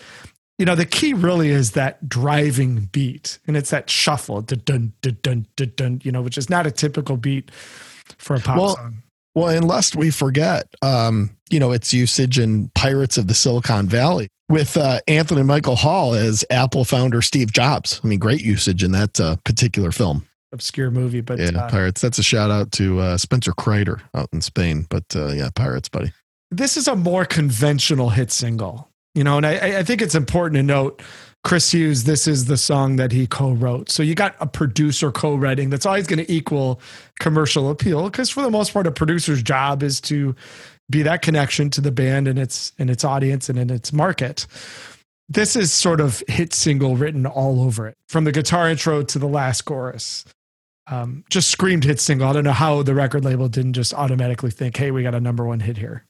[0.58, 4.94] you know, the key really is that driving beat, and it's that shuffle, dun dun
[5.02, 7.52] dun dun dun, dun you know, which is not a typical beat
[8.18, 9.04] for a pop well, song.
[9.34, 13.88] Well, and lest we forget, um, you know, its usage in Pirates of the Silicon
[13.88, 18.00] Valley with uh, Anthony Michael Hall as Apple founder Steve Jobs.
[18.04, 20.26] I mean, great usage in that uh, particular film.
[20.54, 22.00] Obscure movie, but yeah, uh, Pirates.
[22.00, 24.86] That's a shout out to uh, Spencer Kreider out in Spain.
[24.90, 26.14] But uh, yeah, Pirates, buddy.
[26.50, 28.90] This is a more conventional hit single.
[29.16, 31.02] You know, and I, I think it's important to note
[31.46, 33.92] Chris Hughes, this is the song that he co-wrote.
[33.92, 35.70] So you got a producer co-writing.
[35.70, 36.82] That's always going to equal
[37.20, 40.36] commercial appeal because for the most part, a producer's job is to
[40.90, 44.48] be that connection to the band and its and its audience and in its market.
[45.30, 49.20] This is sort of hit single written all over it, from the guitar intro to
[49.20, 50.26] the last chorus.
[50.88, 52.28] Um, just screamed hit single.
[52.28, 55.22] I don't know how the record label didn't just automatically think, "Hey, we got a
[55.22, 56.06] number one hit here."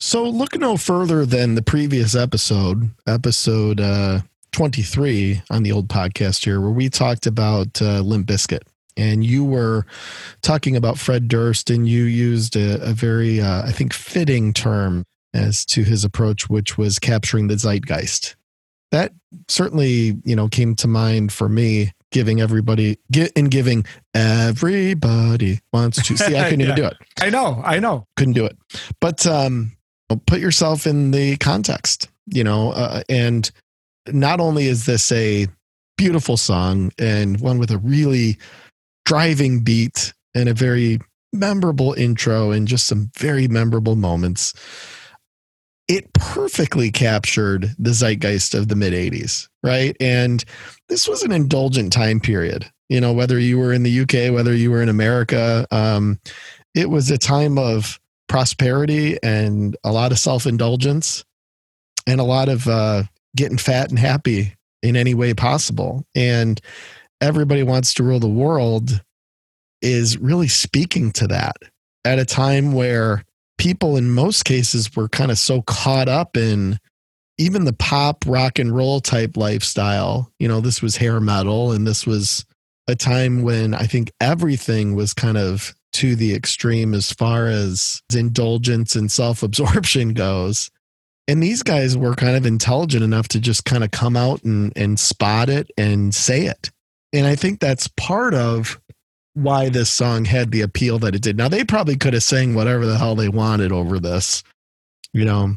[0.00, 4.20] So look no further than the previous episode, episode uh,
[4.52, 8.62] 23 on the old podcast here, where we talked about uh, Limp Bizkit.
[8.96, 9.84] And you were
[10.40, 15.04] talking about Fred Durst, and you used a, a very, uh, I think, fitting term
[15.34, 18.36] as to his approach, which was capturing the zeitgeist.
[18.90, 19.12] That
[19.48, 23.84] certainly, you know, came to mind for me giving everybody get in giving
[24.14, 26.66] everybody wants to see i couldn't yeah.
[26.66, 28.58] even do it i know i know couldn't do it
[28.98, 29.70] but um
[30.16, 33.50] put yourself in the context, you know, uh, and
[34.08, 35.46] not only is this a
[35.96, 38.38] beautiful song and one with a really
[39.04, 40.98] driving beat and a very
[41.32, 44.54] memorable intro and just some very memorable moments,
[45.88, 49.96] it perfectly captured the zeitgeist of the mid 80s, right?
[50.00, 50.44] And
[50.88, 52.64] this was an indulgent time period.
[52.88, 56.18] You know, whether you were in the UK, whether you were in America, um,
[56.74, 58.00] it was a time of
[58.30, 61.24] prosperity and a lot of self indulgence
[62.06, 63.02] and a lot of uh,
[63.36, 66.06] getting fat and happy in any way possible.
[66.14, 66.60] And
[67.20, 69.02] everybody wants to rule the world
[69.82, 71.56] is really speaking to that
[72.04, 73.24] at a time where
[73.58, 76.78] people, in most cases, were kind of so caught up in
[77.36, 80.30] even the pop rock and roll type lifestyle.
[80.38, 82.44] You know, this was hair metal and this was
[82.86, 88.02] a time when I think everything was kind of to the extreme as far as
[88.14, 90.70] indulgence and self absorption goes.
[91.28, 94.72] And these guys were kind of intelligent enough to just kind of come out and,
[94.76, 96.70] and spot it and say it.
[97.12, 98.80] And I think that's part of
[99.34, 101.36] why this song had the appeal that it did.
[101.36, 104.42] Now, they probably could have sang whatever the hell they wanted over this.
[105.12, 105.56] You know,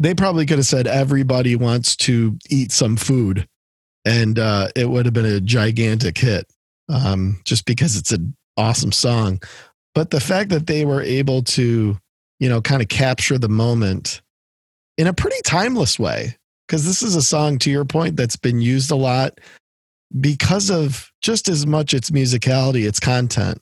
[0.00, 3.46] they probably could have said, everybody wants to eat some food.
[4.04, 6.46] And uh, it would have been a gigantic hit
[6.88, 9.40] um, just because it's an awesome song.
[9.94, 11.98] But the fact that they were able to,
[12.38, 14.22] you know, kind of capture the moment
[14.96, 16.36] in a pretty timeless way,
[16.66, 19.40] because this is a song, to your point, that's been used a lot
[20.20, 23.60] because of just as much its musicality, its content.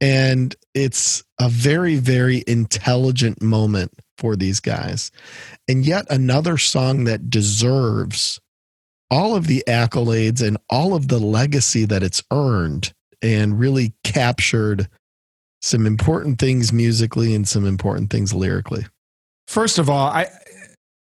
[0.00, 5.10] And it's a very, very intelligent moment for these guys.
[5.66, 8.40] And yet another song that deserves
[9.10, 12.92] all of the accolades and all of the legacy that it's earned
[13.22, 14.88] and really captured
[15.60, 18.86] some important things musically and some important things lyrically.
[19.46, 20.28] First of all, I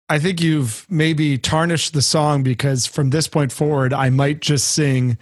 [0.08, 4.68] I think you've maybe tarnished the song because from this point forward, I might just
[4.72, 5.18] sing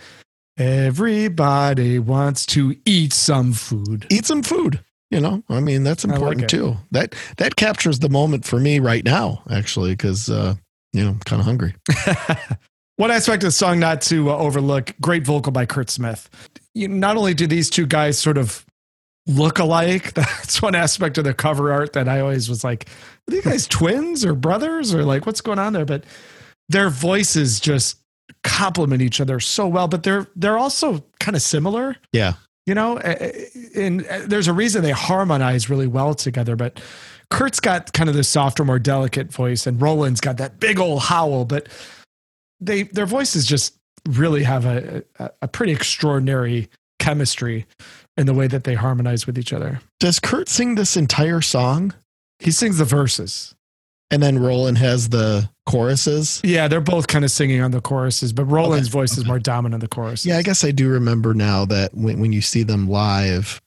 [0.56, 4.06] Everybody wants to eat some food.
[4.08, 4.80] Eat some food.
[5.10, 6.76] You know, I mean, that's important like too.
[6.90, 10.54] That that captures the moment for me right now, actually, because uh,
[10.92, 11.74] you know, I'm kind of hungry.
[12.96, 16.28] One aspect of the song not to uh, overlook: great vocal by Curt Smith.
[16.74, 18.64] You, not only do these two guys sort of
[19.26, 22.88] look alike, that's one aspect of the cover art that I always was like,
[23.28, 25.84] are these guys twins or brothers or like what's going on there?
[25.84, 26.04] But
[26.68, 27.98] their voices just
[28.42, 29.88] complement each other so well.
[29.88, 31.96] But they're they're also kind of similar.
[32.12, 32.34] Yeah,
[32.66, 36.56] you know, and there's a reason they harmonize really well together.
[36.56, 36.80] But
[37.30, 41.02] Curt's got kind of the softer, more delicate voice, and Roland's got that big old
[41.02, 41.44] howl.
[41.44, 41.68] But
[42.60, 43.76] they their voices just
[44.08, 47.66] really have a, a, a pretty extraordinary chemistry
[48.16, 49.80] in the way that they harmonize with each other.
[50.00, 51.94] Does Curt sing this entire song?
[52.38, 53.54] He sings the verses.
[54.10, 56.40] And then Roland has the choruses.
[56.44, 58.92] Yeah, they're both kind of singing on the choruses, but Roland's okay.
[58.92, 59.22] voice okay.
[59.22, 60.24] is more dominant in the chorus.
[60.24, 63.60] Yeah, I guess I do remember now that when, when you see them live,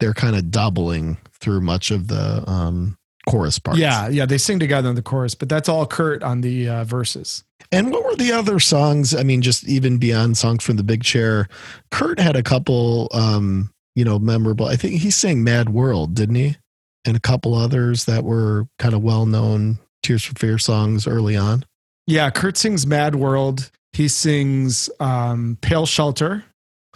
[0.00, 2.96] they're kind of doubling through much of the um,
[3.28, 3.78] chorus parts.
[3.78, 6.84] Yeah, yeah, they sing together in the chorus, but that's all Curt on the uh,
[6.84, 7.44] verses.
[7.70, 9.14] And what were the other songs?
[9.14, 11.48] I mean, just even beyond songs from the big chair,
[11.90, 14.66] Curt had a couple, um, you know, memorable.
[14.66, 16.56] I think he sang "Mad World," didn't he?
[17.04, 21.36] And a couple others that were kind of well known Tears for Fear songs early
[21.36, 21.64] on.
[22.06, 26.44] Yeah, Curt sings "Mad World." He sings um, "Pale Shelter."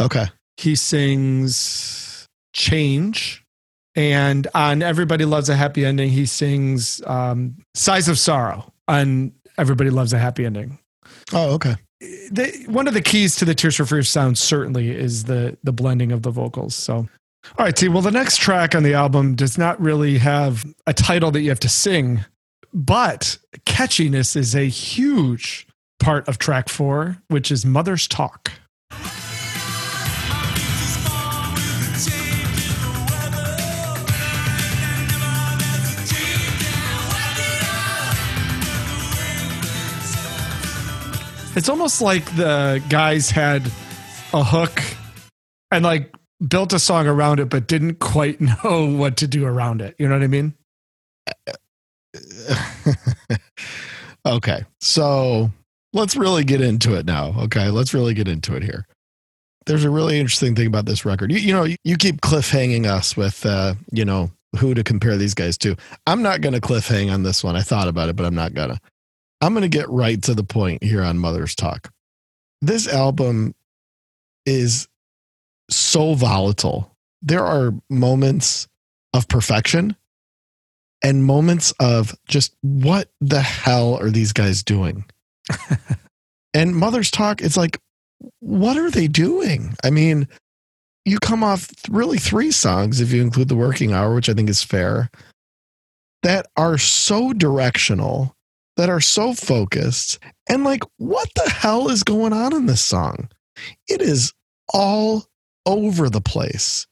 [0.01, 0.27] Okay.
[0.57, 3.46] He sings "Change."
[3.97, 9.89] And on Everybody Loves a Happy Ending, he sings um, Size of Sorrow on Everybody
[9.89, 10.79] Loves a Happy Ending.
[11.33, 11.77] Oh, okay.
[12.01, 15.73] The, one of the keys to the Tears for Fears sound certainly is the the
[15.73, 16.75] blending of the vocals.
[16.75, 17.09] So, all
[17.59, 17.89] right, T.
[17.89, 21.49] Well, the next track on the album does not really have a title that you
[21.49, 22.23] have to sing,
[22.75, 25.67] but catchiness is a huge
[25.99, 28.53] part of track four, which is Mother's Talk.
[41.57, 43.65] It's almost like the guys had
[44.35, 44.79] a hook
[45.71, 46.15] and like
[46.47, 49.97] built a song around it, but didn't quite know what to do around it.
[49.99, 50.55] You know what I mean?
[54.27, 54.65] okay.
[54.81, 55.51] So
[55.95, 57.35] let's really get into it now.
[57.45, 57.71] Okay.
[57.71, 58.87] Let's really get into it here.
[59.65, 61.33] There's a really interesting thing about this record.
[61.33, 65.35] You, you know, you keep cliffhanging us with, uh, you know, who to compare these
[65.35, 65.75] guys to.
[66.07, 67.57] I'm not going to cliffhang on this one.
[67.57, 68.81] I thought about it, but I'm not going to.
[69.47, 71.93] I'm going to get right to the point here on Mother's Talk.
[72.61, 73.55] This album
[74.45, 74.89] is
[75.71, 76.91] so volatile.
[77.23, 78.67] There are moments
[79.15, 79.95] of perfection
[81.01, 85.05] and moments of just what the hell are these guys doing?
[86.55, 87.79] and Mother's Talk, it's like,
[88.41, 89.77] what are they doing?
[89.85, 90.27] I mean,
[91.05, 94.51] you come off really three songs if you include the working hour, which I think
[94.51, 95.09] is fair,
[96.25, 98.36] that are so directional
[98.77, 100.19] that are so focused.
[100.49, 103.29] And like what the hell is going on in this song?
[103.89, 104.33] It is
[104.73, 105.25] all
[105.65, 106.87] over the place.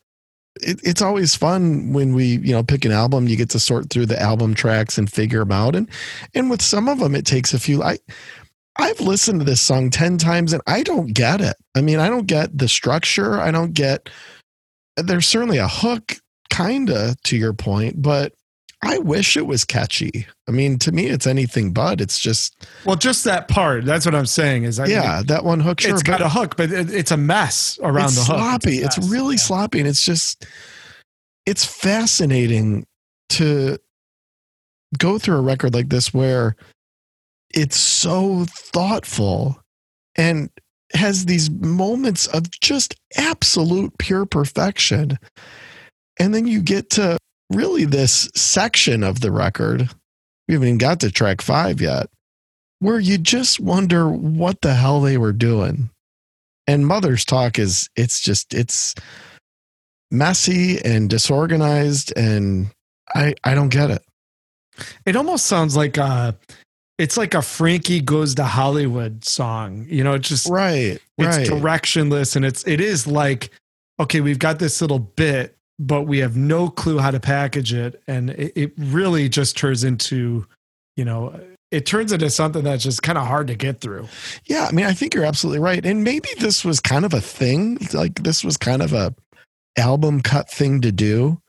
[0.60, 3.90] It, it's always fun when we you know pick an album you get to sort
[3.90, 5.76] through the album tracks and figure them out.
[5.76, 5.88] And
[6.34, 7.98] and with some of them it takes a few i
[8.78, 11.56] i've listened to this song 10 times and i don't get it.
[11.74, 13.38] I mean i don't get the structure.
[13.38, 14.08] I don't get
[14.96, 16.14] there's certainly a hook
[16.50, 18.32] kinda to your point but
[18.84, 20.26] I wish it was catchy.
[20.48, 22.00] I mean, to me, it's anything but.
[22.00, 23.84] It's just well, just that part.
[23.84, 24.64] That's what I'm saying.
[24.64, 25.80] Is I yeah, that one hook.
[25.80, 28.40] Sure, it's got a hook, but it, it's a mess around it's the hook.
[28.40, 28.78] sloppy.
[28.78, 29.42] It's, It's, really yeah.
[29.42, 30.46] sloppy, and it's just
[31.46, 32.86] it's fascinating
[33.30, 33.78] to
[34.98, 36.56] go through a record like this where
[37.52, 39.58] it's so thoughtful
[40.16, 40.50] and
[40.92, 45.18] has these moments of just absolute pure perfection.
[46.18, 47.18] And then you get to
[47.50, 49.88] really this section of the record.
[50.48, 52.08] We haven't even got to track five yet,
[52.80, 55.90] where you just wonder what the hell they were doing.
[56.66, 58.94] And Mother's Talk is, it's just, it's
[60.10, 62.12] messy and disorganized.
[62.16, 62.70] And
[63.14, 64.02] I, I don't get it.
[65.06, 66.36] It almost sounds like a,
[66.98, 69.86] it's like a Frankie goes to Hollywood song.
[69.88, 70.98] You know, it's just Right.
[71.18, 71.46] it's right.
[71.46, 73.50] directionless and it's it is like
[74.00, 78.02] okay we've got this little bit but we have no clue how to package it
[78.06, 80.46] and it, it really just turns into
[80.96, 81.38] you know
[81.74, 84.08] it turns into something that's just kind of hard to get through
[84.46, 85.84] Yeah, I mean, I think you're absolutely right.
[85.84, 89.12] And maybe this was kind of a thing, like this was kind of a
[89.76, 91.40] album cut thing to do,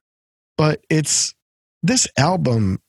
[0.57, 1.35] but it's
[1.83, 2.79] this album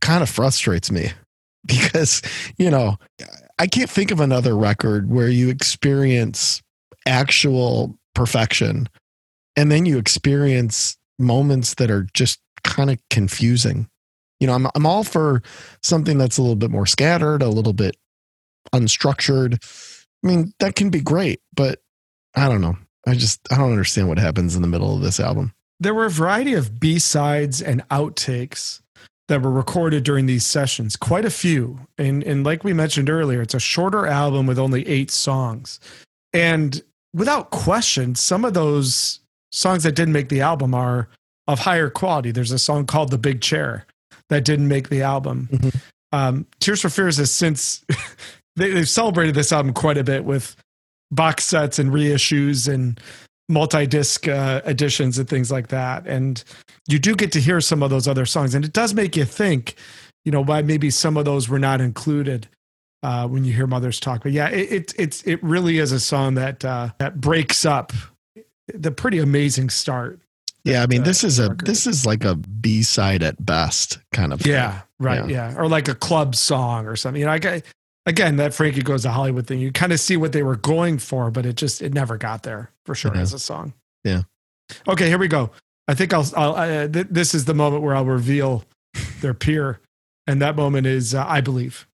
[0.00, 1.12] kind of frustrates me
[1.66, 2.20] because,
[2.58, 2.96] you know,
[3.58, 6.62] I can't think of another record where you experience
[7.06, 8.88] actual perfection
[9.56, 13.88] and then you experience moments that are just kind of confusing.
[14.40, 15.42] You know, I'm I'm all for
[15.82, 17.96] something that's a little bit more scattered, a little bit
[18.72, 19.58] unstructured.
[20.24, 21.80] I mean, that can be great, but
[22.34, 22.76] I don't know.
[23.06, 25.52] I just I don't understand what happens in the middle of this album.
[25.80, 28.80] there were a variety of b-sides and outtakes
[29.28, 33.42] that were recorded during these sessions quite a few and and like we mentioned earlier
[33.42, 35.80] it's a shorter album with only eight songs
[36.32, 36.82] and
[37.12, 39.18] without question some of those
[39.52, 41.08] songs that didn't make the album are
[41.48, 42.30] of higher quality.
[42.30, 43.86] There's a song called the big chair
[44.28, 45.48] that didn't make the album.
[45.52, 45.80] Mhm.
[46.12, 47.84] um, tears for fears has since
[48.56, 50.56] they, they've celebrated this album quite a bit with
[51.10, 53.00] box sets and reissues and
[53.48, 56.06] multi-disc uh, editions and things like that.
[56.06, 56.42] And
[56.88, 58.54] you do get to hear some of those other songs.
[58.54, 59.74] And it does make you think
[60.24, 62.48] you know why maybe some of those were not included
[63.02, 64.22] uh, when you hear mothers talk.
[64.22, 67.92] But yeah it, it it's it really is a song that uh, that breaks up
[68.74, 70.20] the pretty amazing start
[70.64, 71.66] Yeah, I mean, uh, this is a record.
[71.66, 74.40] this is like a B side at best kind of.
[74.40, 74.52] thing.
[74.52, 75.54] yeah right yeah.
[75.56, 77.60] or like a club song or something you know i
[78.06, 80.96] again that frankie goes to hollywood thing you kind of see what they were going
[80.96, 83.20] for but it just it never got there for sure Yeah.
[83.22, 83.72] as a song
[84.04, 84.22] Yeah.
[84.86, 85.50] okay here we go
[85.88, 88.62] i think i'll, I'll uh, th- this is the moment where i'll reveal
[89.22, 89.80] their peer
[90.28, 91.88] and that moment is uh, i believe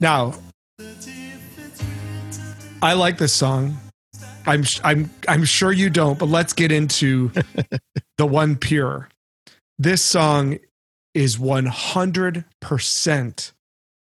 [0.00, 0.30] now
[0.78, 3.76] that if it's written, i like this song
[4.46, 7.30] i'm i'm i'm sure you don't but let's get into
[8.18, 9.08] the one pure
[9.78, 10.58] this song
[11.14, 13.52] is 100%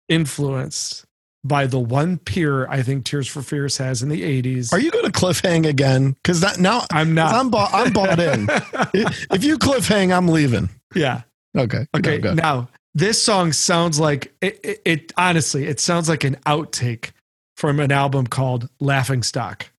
[0.08, 1.04] influenced
[1.44, 4.72] by the one peer I think Tears for Fears has in the 80s.
[4.72, 6.14] Are you going to cliffhang again?
[6.22, 7.34] Because that now I'm not.
[7.34, 7.70] I'm bought.
[7.72, 8.46] I'm bought in.
[8.94, 10.68] if you cliffhang, I'm leaving.
[10.94, 11.22] yeah.
[11.56, 11.86] Okay.
[11.96, 12.18] Okay.
[12.18, 12.34] Go, go.
[12.34, 17.10] Now, this song sounds like it, it, it, honestly, it sounds like an outtake
[17.56, 19.70] from an album called Laughing Stock.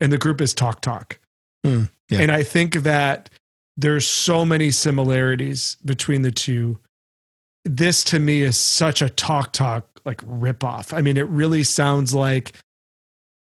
[0.00, 1.18] And the group is Talk Talk.
[1.64, 2.20] Hmm, yeah.
[2.20, 3.30] And I think that
[3.76, 6.78] there's so many similarities between the two.
[7.64, 10.96] This to me is such a Talk Talk like ripoff.
[10.96, 12.52] I mean, it really sounds like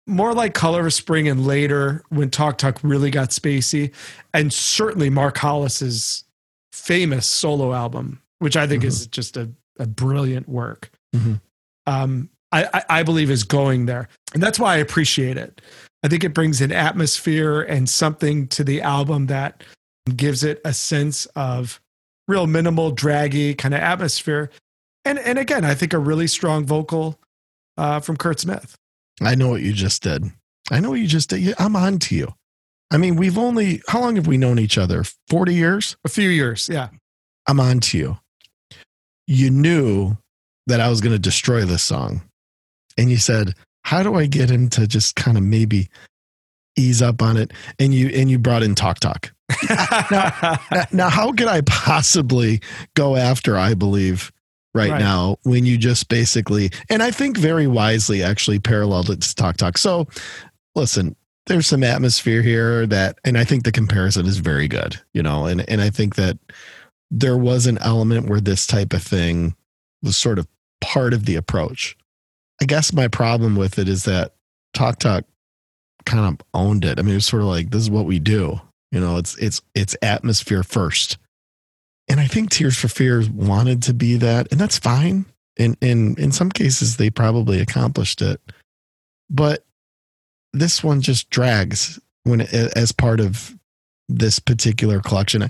[0.07, 3.93] more like Color of Spring and later when Talk Talk really got spacey,
[4.33, 6.23] and certainly Mark Hollis's
[6.71, 10.91] famous solo album, which I think is just a, a brilliant work.
[11.15, 11.41] Mhm.
[11.85, 15.61] Um, I, I, I believe is going there, and that's why I appreciate it.
[16.03, 19.63] I think it brings an atmosphere and something to the album that
[20.15, 21.81] gives it a sense of
[22.27, 24.49] real minimal, draggy kind of atmosphere.
[25.05, 27.19] And and again, I think a really strong vocal
[27.77, 28.75] uh, from Curt Smith.
[29.21, 30.25] I know what you just did.
[30.69, 31.53] I know what you just did.
[31.57, 32.33] I'm on to you.
[32.91, 35.03] I mean, we've only how long have we known each other?
[35.29, 35.97] Forty years.
[36.05, 36.89] A few years, yeah.
[37.47, 38.17] I'm on to you.
[39.27, 40.17] You knew
[40.67, 42.21] that I was going to destroy this song,
[42.97, 43.53] and you said,
[43.83, 45.89] "How do I get him to just kind of maybe
[46.77, 49.31] ease up on it?" And you and you brought in Talk Talk.
[49.69, 50.59] Now,
[50.91, 52.61] now, how could I possibly
[52.95, 54.31] go after I believe
[54.73, 54.99] right, Right.
[54.99, 59.57] now when you just basically, and I think very wisely actually paralleled it to Talk
[59.57, 59.77] Talk.
[59.77, 60.07] So
[60.75, 61.15] listen,
[61.47, 65.45] there's some atmosphere here that, and I think the comparison is very good, you know,
[65.45, 66.37] and, and I think that
[67.09, 69.55] there was an element where this type of thing
[70.01, 70.47] was sort of
[70.81, 71.97] part of the approach.
[72.61, 74.33] I guess my problem with it is that
[74.73, 75.25] Talk Talk
[76.05, 76.99] kind of owned it.
[76.99, 78.59] I mean, it was sort of like this is what we do.
[78.91, 81.17] You know, it's it's it's atmosphere first.
[82.09, 85.25] And I think Tears for Fears wanted to be that, and that's fine.
[85.57, 88.39] In in in some cases, they probably accomplished it,
[89.29, 89.65] but
[90.53, 93.55] this one just drags when as part of
[94.07, 95.49] this particular collection.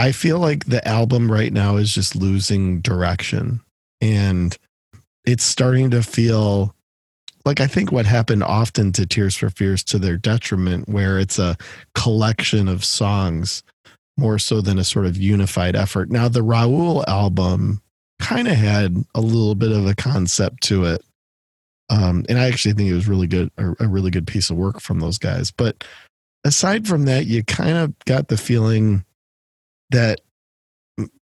[0.00, 3.60] I feel like the album right now is just losing direction,
[4.00, 4.56] and
[5.26, 6.74] it's starting to feel
[7.44, 11.38] like I think what happened often to Tears for Fears to their detriment, where it's
[11.38, 11.54] a
[11.94, 13.62] collection of songs
[14.16, 16.10] more so than a sort of unified effort.
[16.10, 17.82] Now, the Raoul album
[18.20, 21.04] kind of had a little bit of a concept to it.
[21.90, 24.56] Um, and I actually think it was really good, a, a really good piece of
[24.56, 25.50] work from those guys.
[25.50, 25.84] But
[26.42, 29.04] aside from that, you kind of got the feeling
[29.90, 30.20] that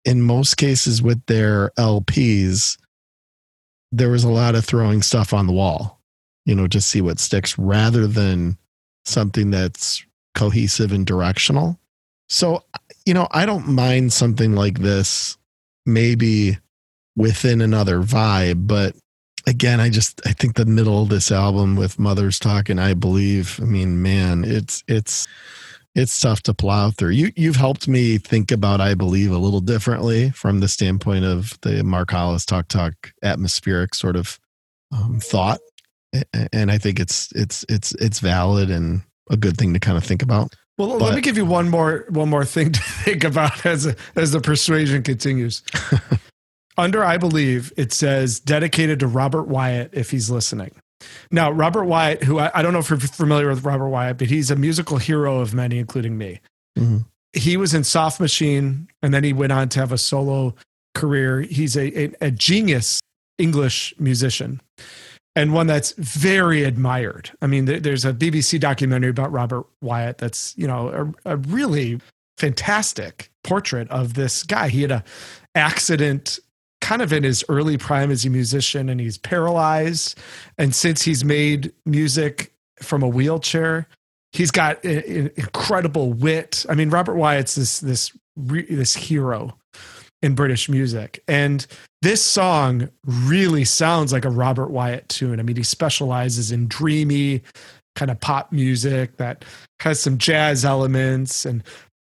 [0.04, 2.78] in most cases with their LPs,
[3.92, 6.00] there was a lot of throwing stuff on the wall,
[6.46, 8.58] you know, to see what sticks rather than
[9.06, 11.80] something that's cohesive and directional.
[12.28, 12.64] So,
[13.06, 15.38] you know, I don't mind something like this
[15.86, 16.58] maybe
[17.16, 18.96] within another vibe, but
[19.48, 22.94] again, I just I think the middle of this album with Mother's Talk and I
[22.94, 25.28] believe, I mean, man, it's it's
[25.96, 27.12] it's tough to plow through.
[27.12, 31.58] You you've helped me think about I believe a little differently from the standpoint of
[31.62, 32.94] the Mark Hollis Talk Talk
[33.24, 34.38] atmospheric sort of
[34.92, 35.60] um, thought,
[36.54, 40.04] and I think it's it's it's it's valid and a good thing to kind of
[40.04, 40.54] think about.
[40.78, 44.32] Well, let me give you one more one more thing to think about as as
[44.32, 45.64] the persuasion continues.
[46.78, 50.76] Under I believe it says dedicated to Robert Wyatt if he's listening.
[51.32, 54.28] Now, Robert Wyatt, who I, I don't know if you're familiar with Robert Wyatt, but
[54.28, 56.40] he's a musical hero of many, including me.
[56.78, 57.06] Mhm.
[57.34, 60.56] He was in Soft Machine, and then he went on to have a solo
[60.94, 61.42] career.
[61.42, 63.02] He's a, a, a genius
[63.38, 64.62] English musician
[65.36, 67.30] and one that's very admired.
[67.42, 71.36] I mean, there- there's a BBC documentary about Robert Wyatt that's, you know, a, a
[71.38, 72.00] really
[72.38, 74.70] fantastic portrait of this guy.
[74.70, 75.04] He had a
[75.56, 76.40] accident
[76.86, 80.20] kind of in his early prime as a musician and he's paralyzed
[80.60, 83.88] and since he's made music from a wheelchair,
[84.34, 86.64] he's got incredible wit.
[86.70, 89.58] I mean, Robert Wyatt's this this this hero
[90.22, 91.24] in British music.
[91.28, 91.66] And
[92.04, 95.40] this song really sounds like a Robert Wyatt tune.
[95.40, 97.42] I mean, he specializes in dreamy
[97.96, 99.44] kind of pop music that
[99.80, 101.46] has some jazz elements.
[101.46, 101.64] And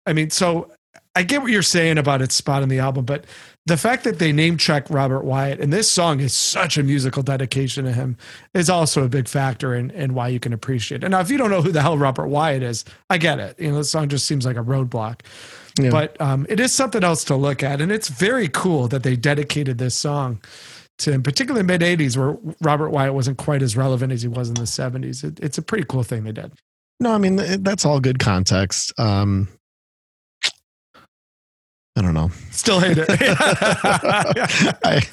[0.07, 0.71] I mean, so
[1.17, 3.25] I get what you're saying about its spot on the album, but
[3.69, 7.23] the fact that they name check Robert Wyatt and this song is such a musical
[7.23, 8.17] dedication to him
[8.55, 11.05] is also a big factor in, in why you can appreciate it.
[11.05, 13.59] And now, if you don't know who the hell Robert Wyatt is, I get it.
[13.61, 15.21] You know, the song just seems like a roadblock
[15.79, 15.91] Yeah.
[15.91, 19.15] but um, it is something else to look at and it's very cool that they
[19.17, 20.41] dedicated this song
[20.99, 24.27] to him particularly the mid 80s where robert wyatt wasn't quite as relevant as he
[24.29, 26.51] was in the 70s it, it's a pretty cool thing they did
[26.99, 28.93] No, I mean that's all good context.
[28.99, 29.47] Um,
[31.99, 32.31] I don't know.
[32.51, 33.07] still hate it
[34.85, 35.07] I,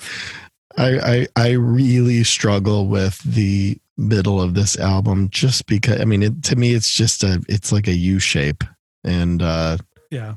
[0.77, 5.99] I, I, I really struggle with the middle of this album just because.
[5.99, 8.63] I mean, it, to me, it's just a, it's like a U shape,
[9.03, 9.77] and uh,
[10.11, 10.35] yeah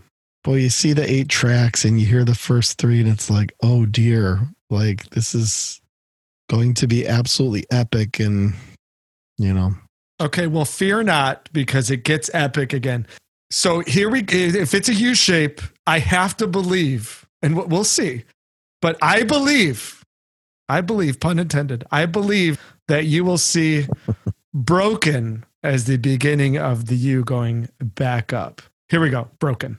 [0.49, 3.53] boy, you see the eight tracks and you hear the first three, and it's like,
[3.62, 4.40] oh dear,
[4.70, 5.80] like this is
[6.49, 8.55] going to be absolutely epic, and
[9.36, 9.74] you know,
[10.20, 13.07] okay well fear not because it gets epic again
[13.51, 17.84] so here we if it's a u shape i have to believe and we- we'll
[17.84, 18.24] see.
[18.82, 20.05] But i believe
[20.68, 23.86] i believe pun intended i believe that you will see
[24.55, 28.62] broken as the beginning of the u going back up.
[28.88, 29.78] Here we go broken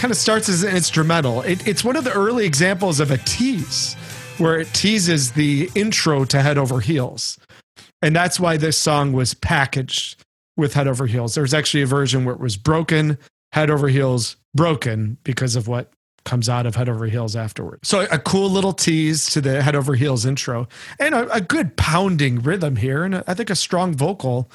[0.00, 1.42] kind of starts as an instrumental.
[1.42, 3.94] It, it's one of the early examples of a tease
[4.38, 7.38] where it teases the intro to Head Over Heels.
[8.00, 10.24] And that's why this song was packaged
[10.56, 11.34] with Head Over Heels.
[11.34, 13.18] There's actually a version where it was broken,
[13.52, 15.92] Head Over Heels, broken because of what
[16.24, 17.80] comes out of Head Over Heels afterward.
[17.82, 20.66] So a cool little tease to the Head Over Heels intro
[20.98, 23.04] and a, a good pounding rhythm here.
[23.04, 24.50] And I think a strong vocal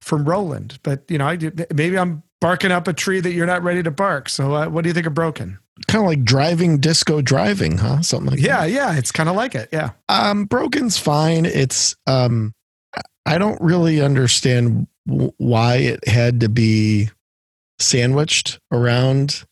[0.00, 0.78] from Roland.
[0.82, 1.38] But, you know, I,
[1.74, 4.28] maybe I'm barking up a tree that you're not ready to bark.
[4.28, 5.58] So uh, what do you think of broken?
[5.88, 8.00] kind of like driving disco driving, huh?
[8.02, 8.46] Something like that.
[8.46, 9.68] Yeah, yeah, it's kind of like it.
[9.72, 9.90] Yeah.
[10.08, 11.44] Um, Broken's fine.
[11.44, 12.54] It's um,
[13.26, 17.10] I don't really understand w- why it had to be
[17.78, 19.44] sandwiched around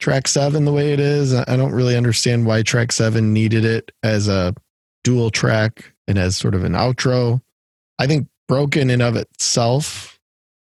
[0.00, 1.34] track seven the way it is.
[1.34, 4.54] I I don't really understand why track seven needed it as a
[5.02, 7.40] dual track and as sort of an outro.
[7.98, 10.19] I think broken in of itself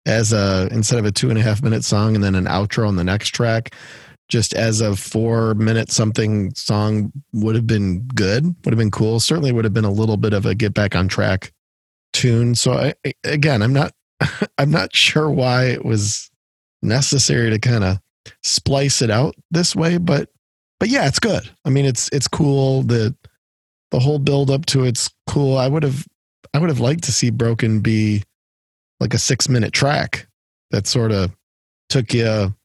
[0.06, 2.88] as a instead of a two and a half minute song and then an outro
[2.88, 3.76] on the next track,
[4.30, 9.20] just as a four minute something song would have been good, would have been cool.
[9.20, 11.52] Certainly would have been a little bit of a get back on track
[12.14, 12.56] tune.
[12.56, 12.94] So I,
[13.24, 13.94] again, I'm not
[14.58, 16.30] I'm not sure why it was
[16.82, 18.00] necessary to kind of
[18.44, 20.30] splice it out this way, but
[20.80, 21.50] but yeah, it's good.
[21.66, 22.84] I mean, it's it's cool.
[22.84, 23.16] The
[23.92, 25.58] the whole build up to it's cool.
[25.58, 26.08] I would have
[26.54, 28.24] I would have liked to see Broken be
[29.02, 30.28] like a six minute track
[30.70, 31.32] that sort of
[31.90, 32.56] took you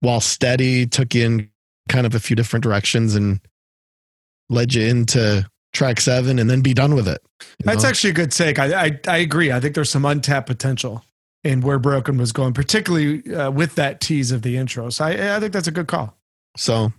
[0.00, 1.50] while steady, took you in
[1.88, 3.40] kind of a few different directions and
[4.50, 7.22] led you into track seven and then be done with it.
[7.60, 7.88] That's know?
[7.88, 8.58] actually a good take.
[8.58, 9.52] I, I I agree.
[9.52, 11.04] I think there's some untapped potential
[11.44, 14.90] in where Broken was going, particularly uh, with that tease of the intro.
[14.90, 16.16] So I, I think that's a good call.
[16.56, 16.92] So,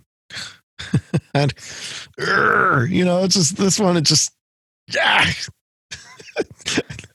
[1.33, 1.53] and
[2.17, 3.97] you know, it's just this one.
[3.97, 4.31] It just,
[4.93, 5.25] yeah.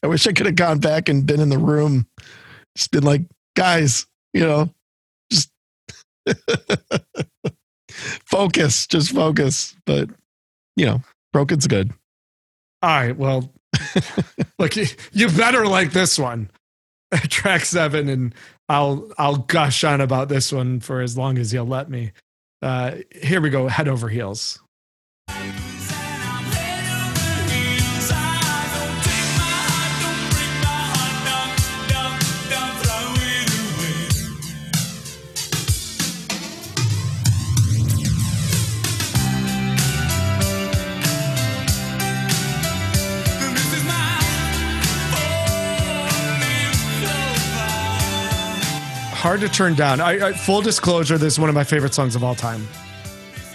[0.03, 2.07] I wish I could have gone back and been in the room,
[2.77, 3.23] just been like,
[3.55, 4.70] guys, you know,
[5.31, 5.51] just
[8.27, 9.77] focus, just focus.
[9.87, 10.11] But
[10.77, 11.03] you know,
[11.33, 11.93] broken's good.
[12.83, 13.16] All right.
[13.16, 13.53] Well,
[14.59, 16.51] look, you, you better like this one,
[17.29, 18.35] track seven, and
[18.68, 22.12] I'll I'll gush on about this one for as long as you'll let me.
[22.61, 23.68] Uh, here we go.
[23.68, 24.61] Head over heels.
[49.33, 49.99] Hard to turn down.
[50.03, 52.68] I, I, full disclosure, this is one of my favorite songs of all time.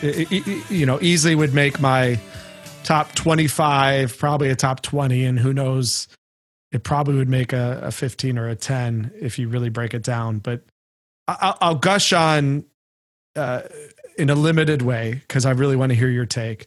[0.02, 2.20] It- it- it- you know, easily would make my
[2.84, 6.08] top 25, probably a top 20, and who knows,
[6.72, 10.02] it probably would make a, a 15 or a 10 if you really break it
[10.02, 10.40] down.
[10.40, 10.64] But
[11.28, 12.66] I, I'll- I'll gush on
[13.36, 13.62] uh,
[14.18, 16.66] in a limited way because I really want to hear your take.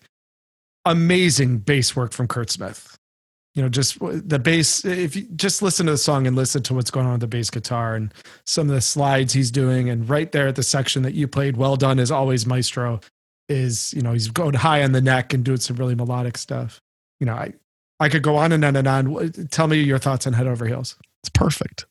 [0.85, 2.97] Amazing bass work from Curt Smith.
[3.55, 4.85] You know, just the bass.
[4.85, 7.27] If you just listen to the song and listen to what's going on with the
[7.27, 8.15] bass guitar and
[8.47, 11.57] some of the slides he's doing, and right there at the section that you played,
[11.57, 13.01] well done as always, Maestro.
[13.49, 16.81] Is you know he's going high on the neck and doing some really melodic stuff.
[17.19, 17.55] You know, I
[17.99, 19.33] I could go on and on and on.
[19.51, 20.97] Tell me your thoughts on Head Over Heels.
[21.23, 21.87] It's perfect.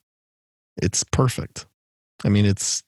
[0.82, 1.66] It's perfect.
[2.24, 2.84] I mean, it's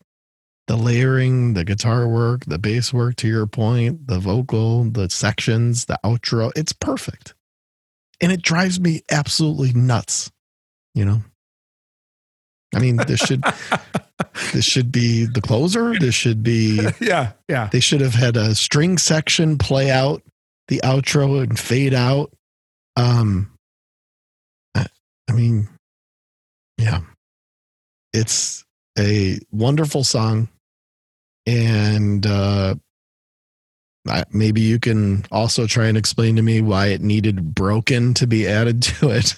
[0.67, 5.85] the layering, the guitar work, the bass work, to your point, the vocal, the sections,
[5.85, 6.51] the outro.
[6.55, 7.33] It's perfect.
[8.21, 10.31] And it drives me absolutely nuts.
[10.93, 11.21] You know?
[12.73, 13.43] I mean, this should
[14.53, 15.97] this should be the closer.
[15.97, 17.69] This should be yeah, yeah.
[17.71, 20.23] they should have had a string section play out
[20.67, 22.33] the outro and fade out.
[22.95, 23.51] Um,
[24.75, 24.87] I,
[25.29, 25.67] I mean,
[26.77, 27.01] yeah,
[28.13, 28.63] it's
[28.97, 30.49] a wonderful song,
[31.45, 32.75] and uh,
[34.31, 38.47] maybe you can also try and explain to me why it needed "broken" to be
[38.47, 39.35] added to it.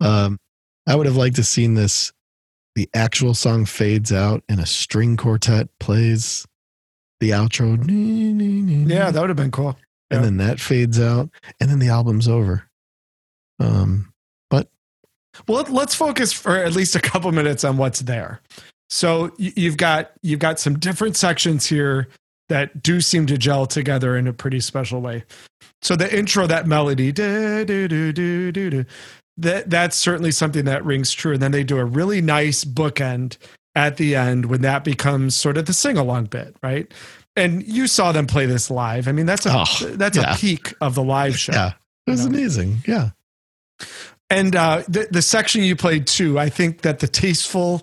[0.00, 0.38] Um,
[0.86, 2.12] I would have liked to seen this.
[2.76, 6.46] The actual song fades out, and a string quartet plays
[7.18, 7.76] the outro.
[8.88, 9.76] Yeah, that would have been cool.
[10.10, 10.24] and yeah.
[10.24, 11.30] then that fades out,
[11.60, 12.64] and then the album's over.
[13.58, 14.12] Um,
[14.50, 14.68] but
[15.48, 18.40] Well, let's focus for at least a couple minutes on what's there.
[18.88, 22.08] So you've got you've got some different sections here
[22.50, 25.24] that do seem to gel together in a pretty special way.
[25.82, 28.84] So the intro, that melody, da, do, do, do, do, do,
[29.38, 31.32] that that's certainly something that rings true.
[31.32, 33.38] And then they do a really nice bookend
[33.74, 36.92] at the end when that becomes sort of the sing along bit, right?
[37.36, 39.08] And you saw them play this live.
[39.08, 40.34] I mean, that's a Oh, that's yeah.
[40.34, 41.52] a peak of the live show.
[41.52, 41.72] yeah,
[42.06, 42.36] it was You know?
[42.38, 42.78] amazing.
[42.86, 43.10] Yeah,
[44.28, 47.82] And uh, the the section you played too, I think that the tasteful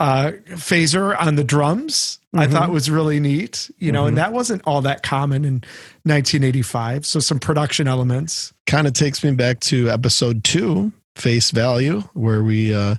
[0.00, 2.52] uh, phaser on the drums I Mhm.
[2.52, 3.70] thought was really neat.
[3.78, 4.08] You know, Mhm.
[4.08, 5.62] and that wasn't all that common in
[6.04, 7.04] 1985.
[7.06, 8.52] So some production elements.
[8.66, 12.94] kind of takes me back to episode two, Face Value, where we uh,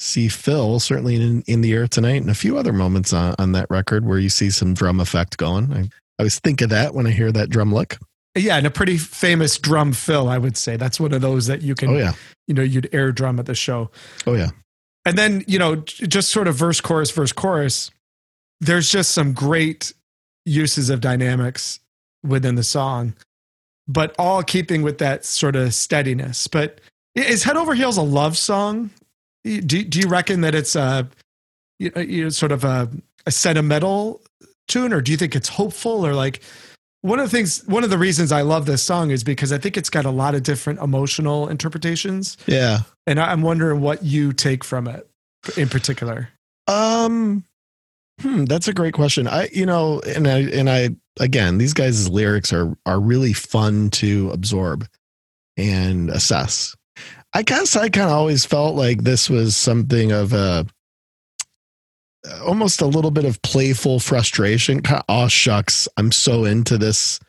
[0.00, 3.52] see Phil certainly in, in the air tonight, and a few other moments on, on
[3.52, 5.72] that record where you see some drum effect going.
[5.72, 5.88] I, I
[6.18, 7.96] always think of that when I hear that drum lick.
[8.36, 10.76] Yeah, and a pretty famous drum fill, I would say.
[10.76, 12.14] That's one of those that you can, Oh yeah,
[12.48, 13.90] you know, you'd air drum at the show.
[14.26, 14.50] oh yeah.
[15.04, 17.90] And then, you know, just sort of verse, chorus, verse, chorus.
[18.60, 19.92] There's just some great
[20.46, 21.80] uses of dynamics
[22.22, 23.14] within the song,
[23.86, 26.46] but all keeping with that sort of steadiness.
[26.48, 26.80] But
[27.14, 28.90] is Head Over Heels a love song?
[29.44, 31.06] Do, do you reckon that it's a,
[31.78, 32.88] you know, you know, sort of a,
[33.26, 34.22] a sentimental
[34.68, 36.40] tune, or do you think it's hopeful, or like
[37.04, 39.58] one of the things, one of the reasons I love this song is because I
[39.58, 42.78] think it's got a lot of different emotional interpretations, Yeah.
[43.06, 45.06] and I'm wondering what you take from it
[45.58, 46.30] in particular.
[46.66, 47.44] Um,
[48.22, 49.28] hmm, that's a great question.
[49.28, 53.90] I, you know, and I, and I, again, these guys' lyrics are are really fun
[53.90, 54.86] to absorb
[55.58, 56.74] and assess.
[57.34, 60.66] I guess I kind of always felt like this was something of a
[62.44, 64.82] almost a little bit of playful frustration.
[64.82, 67.20] Kind of, oh shucks, I'm so into this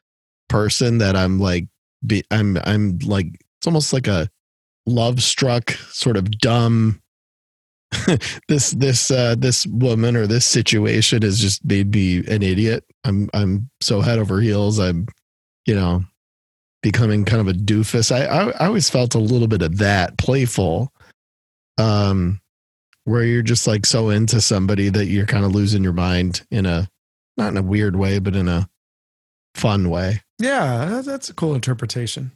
[0.50, 1.68] person that I'm like,
[2.06, 3.28] be, I'm, I'm like,
[3.58, 4.30] it's almost like a
[4.86, 7.02] love struck, sort of dumb
[8.48, 12.84] this this uh this woman or this situation has just made me an idiot.
[13.04, 14.80] I'm i'm so head over heels.
[14.80, 15.08] I'm
[15.66, 16.04] you know
[16.82, 18.12] becoming kind of a doofus.
[18.12, 20.92] I i, I always felt a little bit of that playful.
[21.78, 22.42] Um
[23.06, 26.66] where you're just like so into somebody that you're kind of losing your mind in
[26.66, 26.88] a
[27.38, 28.68] not in a weird way but in a
[29.56, 32.32] fun way Yeah, that's a cool interpretation.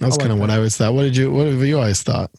[0.00, 0.54] that's kind of what that.
[0.54, 2.30] i always thought what did you what have you always thought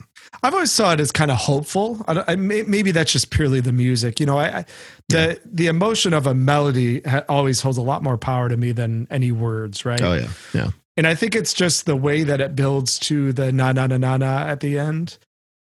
[0.44, 2.04] I've always saw it as kind of hopeful.
[2.06, 4.20] I, I, maybe that's just purely the music.
[4.20, 4.66] You know, I, I
[5.08, 8.74] the the emotion of a melody ha- always holds a lot more power to me
[8.74, 10.02] than any words, right?
[10.02, 13.54] oh yeah yeah And I think it's just the way that it builds to the
[13.54, 15.18] na na na na na at the end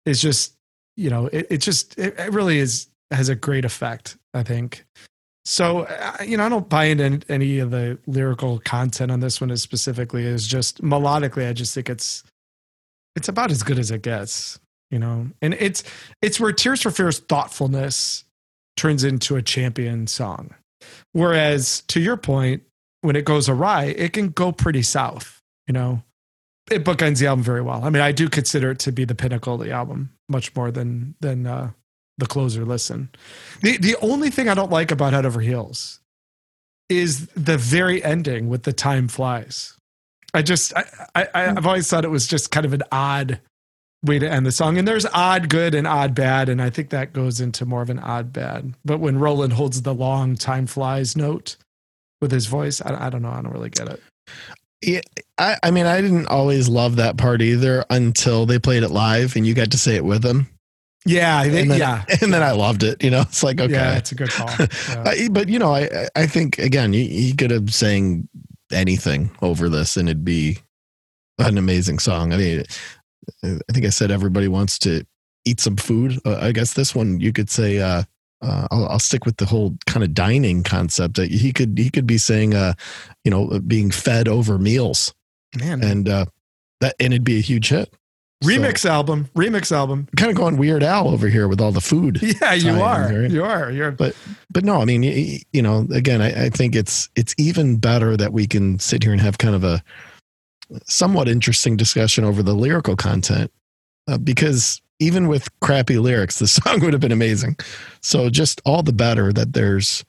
[0.08, 0.56] is just,
[0.98, 4.18] you know, it, it just it, it really is has a great effect.
[4.34, 4.86] I think.
[5.46, 5.88] So
[6.26, 9.62] you know, I don't buy into any of the lyrical content on this one as
[9.62, 10.26] specifically.
[10.26, 12.24] Is just melodically, I just think it's
[13.16, 14.60] it's about as good as it gets.
[14.92, 15.84] You know, and it's
[16.22, 18.26] it's where Tears for Fears thoughtfulness
[18.76, 20.54] turns into a champion song.
[21.14, 22.64] Whereas to your point,
[23.02, 25.42] when it goes awry, it can go pretty south.
[25.68, 26.04] You know,
[26.72, 27.84] it bookends the album very well.
[27.84, 30.72] I mean, I do consider it to be the pinnacle of the album, much more
[30.72, 31.72] than than uh,
[32.18, 32.66] the closer.
[32.66, 33.10] Listen,
[33.62, 36.00] the the only thing I don't like about Head Over Heels
[36.90, 39.74] is the very ending with the time flies.
[40.34, 43.40] I just I, I I've always thought it was just kind of an odd
[44.04, 44.78] way to end the song.
[44.78, 47.90] And there's odd good and odd bad, and I think that goes into more of
[47.90, 48.74] an odd bad.
[48.86, 51.58] But when Roland holds the long time flies note
[52.22, 53.30] with his voice, I, I don't know.
[53.30, 54.02] I don't really get it.
[54.82, 55.02] Yeah,
[55.38, 59.36] I, I mean, I didn't always love that part either until they played it live
[59.36, 60.48] and you got to say it with them.
[61.06, 63.04] Yeah, And then, yeah, and then I loved it.
[63.04, 64.50] You know, it's like okay, yeah, it's a good call.
[64.90, 65.30] Yeah.
[65.32, 68.28] But you know, I I think again, he, he could have sang
[68.72, 70.58] anything over this and it'd be
[71.40, 72.34] an amazing song.
[72.34, 72.64] I mean,
[73.44, 75.06] I think I said everybody wants to
[75.46, 76.20] eat some food.
[76.26, 77.80] Uh, I guess this one you could say.
[77.80, 78.04] Uh,
[78.42, 81.18] uh, I'll, I'll stick with the whole kind of dining concept.
[81.20, 82.74] Uh, He could he could be saying, uh,
[83.24, 85.14] you know, being fed over meals,
[85.58, 86.26] Man, and uh,
[86.82, 87.92] that and it'd be a huge hit.
[88.44, 90.08] remix album, remix album.
[90.16, 92.20] kind of going Weird Al over here with all the food.
[92.42, 93.12] Yeah, you are.
[93.22, 93.32] right?
[93.32, 93.72] You are.
[93.72, 93.92] You're.
[93.92, 94.16] But
[94.52, 98.16] but no, I mean, y- you know, again, I, I think it's it's even better
[98.16, 99.84] that we can sit here and have kind of a
[100.86, 103.52] somewhat interesting discussion over the lyrical content
[104.08, 107.56] uh, because even with crappy lyrics, the song would have been amazing.
[108.02, 110.04] So just all the better that there's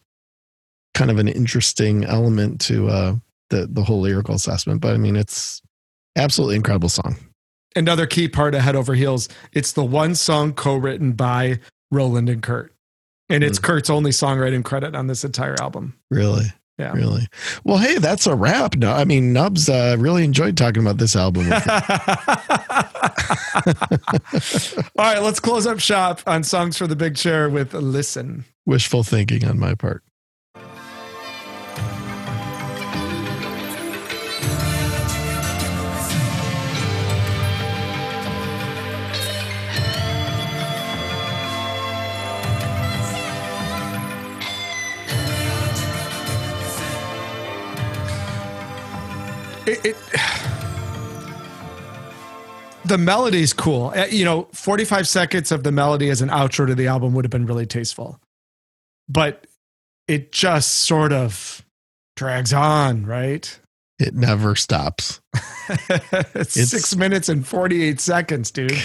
[0.95, 3.14] kind of an interesting element to uh,
[3.51, 4.80] the the whole lyrical assessment.
[4.80, 5.62] But I mean, it's
[6.16, 7.16] absolutely incredible song.
[7.76, 9.28] Another key part of Head Over Heels.
[9.53, 11.61] It's the one song co-written by
[11.91, 12.72] Roland and Curt,
[13.28, 13.62] and it's Mm.
[13.62, 15.95] Curt's only songwriting credit on this entire album.
[16.11, 16.47] Really.
[16.79, 16.93] Yeah.
[16.93, 17.26] Really.
[17.64, 18.76] Well, hey, that's a wrap.
[18.76, 21.53] No, I mean, Nubs uh, really enjoyed talking about this album.
[21.53, 21.59] All
[24.97, 29.45] right, let's close up shop on songs for the big chair with "Listen." Wishful thinking
[29.45, 30.05] on my part.
[49.69, 49.97] It, it,
[52.85, 53.93] the melody's cool.
[53.95, 57.25] Uh, You know, 45 seconds of the melody as an outro to the album would
[57.25, 58.19] have been really tasteful.
[59.09, 59.47] But
[60.07, 61.64] it just sort of
[62.16, 63.59] drags on, right?
[63.99, 65.21] It never stops.
[65.69, 68.73] it's, It's- six minutes and 48 seconds, dude.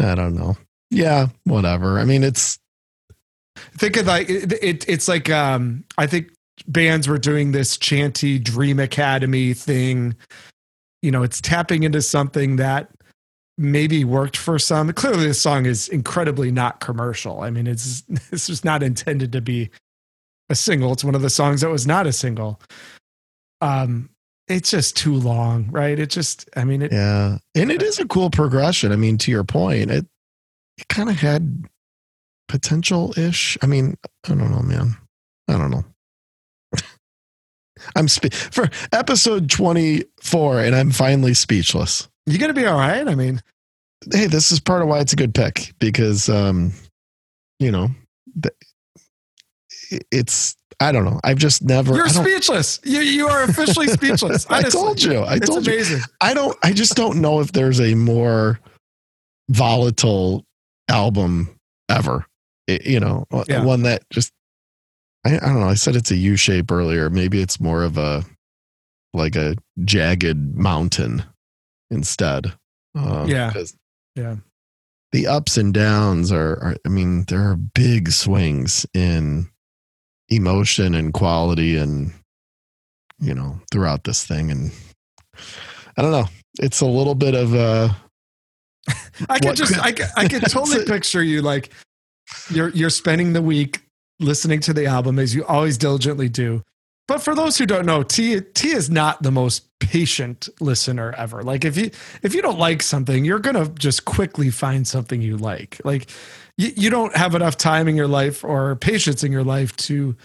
[0.00, 0.56] I don't know.
[0.90, 1.98] Yeah, whatever.
[1.98, 2.58] I mean, it's
[3.76, 6.30] Think of like, it, it, it's like, um, I think
[6.68, 10.14] bands were doing this chanty Dream Academy thing.
[11.02, 12.90] You know, it's tapping into something that
[13.58, 14.92] maybe worked for some.
[14.92, 17.42] Clearly, this song is incredibly not commercial.
[17.42, 19.70] I mean, it's this was not intended to be
[20.48, 20.92] a single.
[20.92, 22.60] It's one of the songs that was not a single.
[23.60, 24.10] Um,
[24.46, 25.98] it's just too long, right?
[25.98, 28.92] It just, I mean, it, yeah, and it is a cool progression.
[28.92, 30.06] I mean, to your point, it
[30.76, 31.64] it kind of had
[32.48, 33.58] potential ish.
[33.62, 34.96] I mean, I don't know, man.
[35.48, 35.84] I don't know.
[37.96, 42.08] I'm spe- for episode 24, and I'm finally speechless.
[42.26, 43.06] You're gonna be all right?
[43.06, 43.42] I mean,
[44.12, 46.72] Hey, this is part of why it's a good pick because, um,
[47.58, 47.88] you know,
[50.10, 51.20] it's I don't know.
[51.22, 51.94] I've just never.
[51.94, 52.80] you're speechless.
[52.84, 54.46] You you are officially speechless.
[54.50, 55.20] I told you.
[55.20, 55.72] I it's told you.
[55.72, 56.00] amazing.
[56.20, 56.56] I don't.
[56.62, 58.58] I just don't know if there's a more
[59.48, 60.44] volatile
[60.88, 61.48] album
[61.88, 62.26] ever.
[62.66, 63.64] It- you know, Yeah.
[63.64, 64.32] one that just.
[65.26, 65.68] I, I don't know.
[65.68, 67.08] I said it's a U shape earlier.
[67.08, 68.24] Maybe it's more of a
[69.14, 71.22] like a jagged mountain
[71.90, 72.52] instead.
[72.96, 73.52] Uh, Yeah.
[74.16, 74.36] Yeah.
[75.12, 76.76] The ups and downs are, are.
[76.84, 79.48] I mean, there are big swings in
[80.28, 82.12] emotion and quality, and
[83.20, 84.50] you know, throughout this thing.
[84.50, 84.72] And
[85.96, 86.28] I don't know.
[86.60, 87.96] It's a little bit of a.
[89.28, 91.72] I can What just could- I can, I can totally picture you like
[92.50, 93.80] you're you're spending the week
[94.20, 96.62] listening to the album as you always diligently do.
[97.06, 101.42] But for those who don't know, T T is not the most patient listener ever.
[101.42, 101.90] Like if you
[102.22, 105.80] if you don't like something, you're gonna just quickly find something you like.
[105.84, 106.10] Like
[106.56, 110.16] you, you don't have enough time in your life or patience in your life to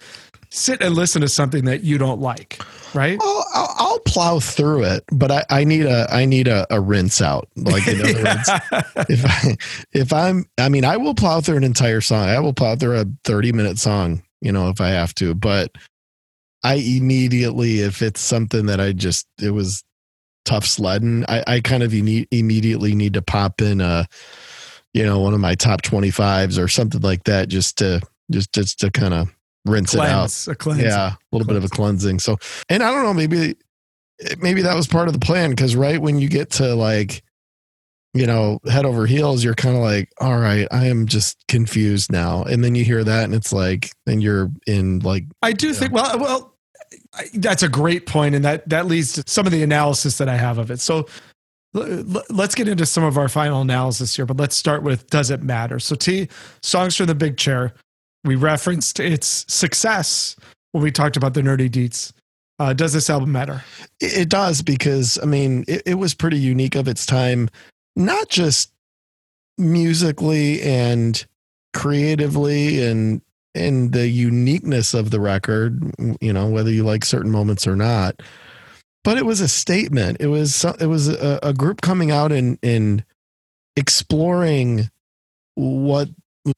[0.52, 2.62] sit and listen to something that you don't like,
[2.94, 3.20] right?
[3.22, 6.80] I'll, I'll, I'll plow through it, but I, I need a I need a, a
[6.80, 7.48] rinse out.
[7.56, 8.50] Like in other words,
[9.10, 9.58] if I,
[9.92, 12.28] if I'm I mean I will plow through an entire song.
[12.28, 15.72] I will plow through a 30 minute song, you know, if I have to, but
[16.64, 19.84] I immediately if it's something that I just it was
[20.46, 24.08] tough sledding, I, I kind of imme- immediately need to pop in a
[24.94, 28.80] you know, one of my top 25s or something like that just to just just
[28.80, 29.30] to kind of
[29.70, 30.48] rinse it out.
[30.48, 30.84] a cleanse.
[30.84, 32.20] Yeah, a little bit of a cleansing.
[32.20, 32.38] So,
[32.70, 33.56] and I don't know, maybe
[34.40, 37.24] maybe that was part of the plan because right when you get to like,
[38.14, 42.12] you know, head over heels, you're kind of like, all right, I am just confused
[42.12, 42.44] now.
[42.44, 45.94] And then you hear that, and it's like, and you're in like, I do think
[45.94, 46.56] well well
[47.14, 50.30] I, that's a great point and that that leads to some of the analysis that
[50.30, 50.80] I have of it.
[50.80, 51.08] So
[51.74, 55.44] let's get into some of our final analysis here, but let's start with does it
[55.44, 55.80] matter?
[55.80, 56.28] So T
[56.62, 57.74] songs from the big chair.
[58.24, 60.36] We referenced its success
[60.72, 62.12] when we talked about the nerdy deets.
[62.60, 63.64] Uh, does this album matter?
[64.02, 67.50] it, it does because I mean, it, it was pretty unique of its time,
[67.96, 68.72] not just
[69.58, 71.26] musically and
[71.74, 73.22] creatively and
[73.56, 75.82] in the uniqueness of the record,
[76.22, 78.22] you know, whether you like certain moments or not.
[79.04, 80.18] But it was a statement.
[80.20, 83.04] It was it was a, a group coming out and and
[83.76, 84.90] exploring
[85.56, 86.10] what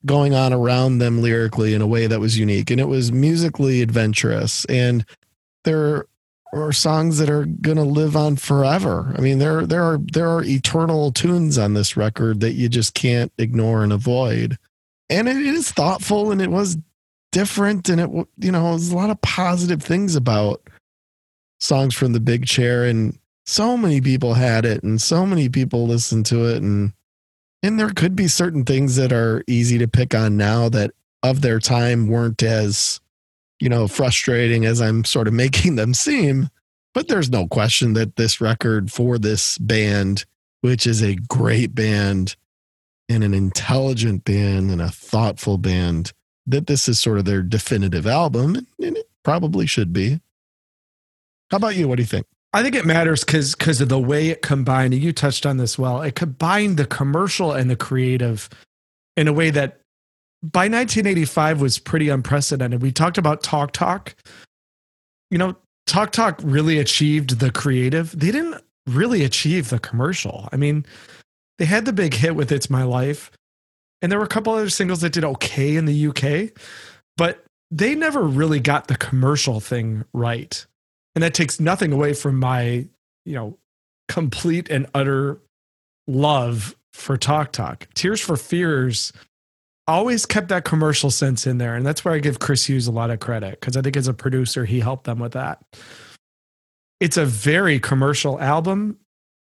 [0.06, 3.82] going on around them lyrically in a way that was unique, and it was musically
[3.82, 4.66] adventurous.
[4.66, 5.06] And
[5.64, 6.06] there
[6.54, 9.14] are songs that are going to live on forever.
[9.18, 12.94] I mean, there there are there are eternal tunes on this record that you just
[12.94, 14.58] can't ignore and avoid.
[15.10, 16.78] And it is thoughtful and it was
[17.32, 20.62] different and it you know, there's a lot of positive things about
[21.60, 25.88] songs from the big chair and so many people had it and so many people
[25.88, 26.94] listened to it and
[27.64, 30.91] and there could be certain things that are easy to pick on now that
[31.24, 32.99] of their time weren't as
[33.62, 36.49] you know, frustrating as I'm sort of making them seem.
[36.93, 40.26] But there's no question that this record for this band,
[40.59, 42.36] which is a great band
[43.07, 46.12] and an intelligent band and a thoughtful band,
[46.47, 50.20] that this is sort of their definitive album, and it probably should be.
[51.49, 51.88] How about you?
[51.88, 52.26] What do you think?
[52.54, 54.93] I think it matters because because of the way it combined.
[54.93, 56.02] You touched on this well.
[56.02, 58.49] It combined the commercial and the creative
[59.16, 59.80] in a way that
[60.43, 62.82] by 1985 was pretty unprecedented.
[62.82, 64.16] We talked about Talk Talk.
[65.30, 65.56] You know,
[65.88, 68.18] Talk Talk really achieved the creative.
[68.18, 70.49] They didn't really achieve the commercial.
[70.52, 70.86] I mean,
[71.58, 73.32] they had the big hit with It's My Life,
[74.02, 76.60] and there were a couple other singles that did okay in the UK,
[77.18, 80.66] but they never really got the commercial thing right.
[81.16, 82.88] And that takes nothing away from my,
[83.26, 83.57] you know,
[84.07, 85.39] complete and utter
[86.07, 87.88] love for Talk Talk.
[87.93, 89.12] Tears for Fears
[89.88, 91.76] always kept that commercial sense in there.
[91.76, 94.07] And that's where I give Chris Hughes a lot of credit because I think as
[94.07, 95.62] a producer, he helped them with that.
[96.99, 98.97] It's a very commercial album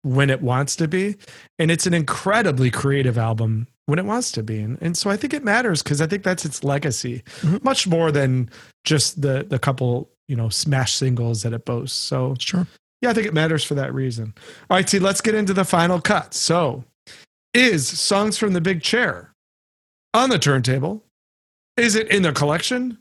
[0.04, 1.16] when it wants to be,
[1.58, 4.60] and it's an incredibly creative album when it wants to be.
[4.60, 7.64] And, and so I think it matters because I think that's its legacy, Mhm.
[7.64, 8.50] much more than
[8.84, 11.98] just the the couple, you know, smash singles that it boasts.
[11.98, 12.66] So Sure.
[13.02, 14.34] yeah, I think it matters for that reason.
[14.70, 16.34] All right, T, let's get into the final cut.
[16.34, 16.84] So,
[17.54, 19.32] is Songs from the Big Chair
[20.14, 21.04] on the turntable?
[21.78, 22.98] Is it in the collection?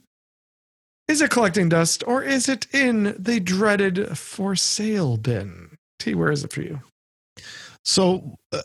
[1.07, 5.77] Is it collecting dust or is it in the dreaded for sale bin?
[5.99, 6.79] T, where is it for you?
[7.83, 8.61] So, uh,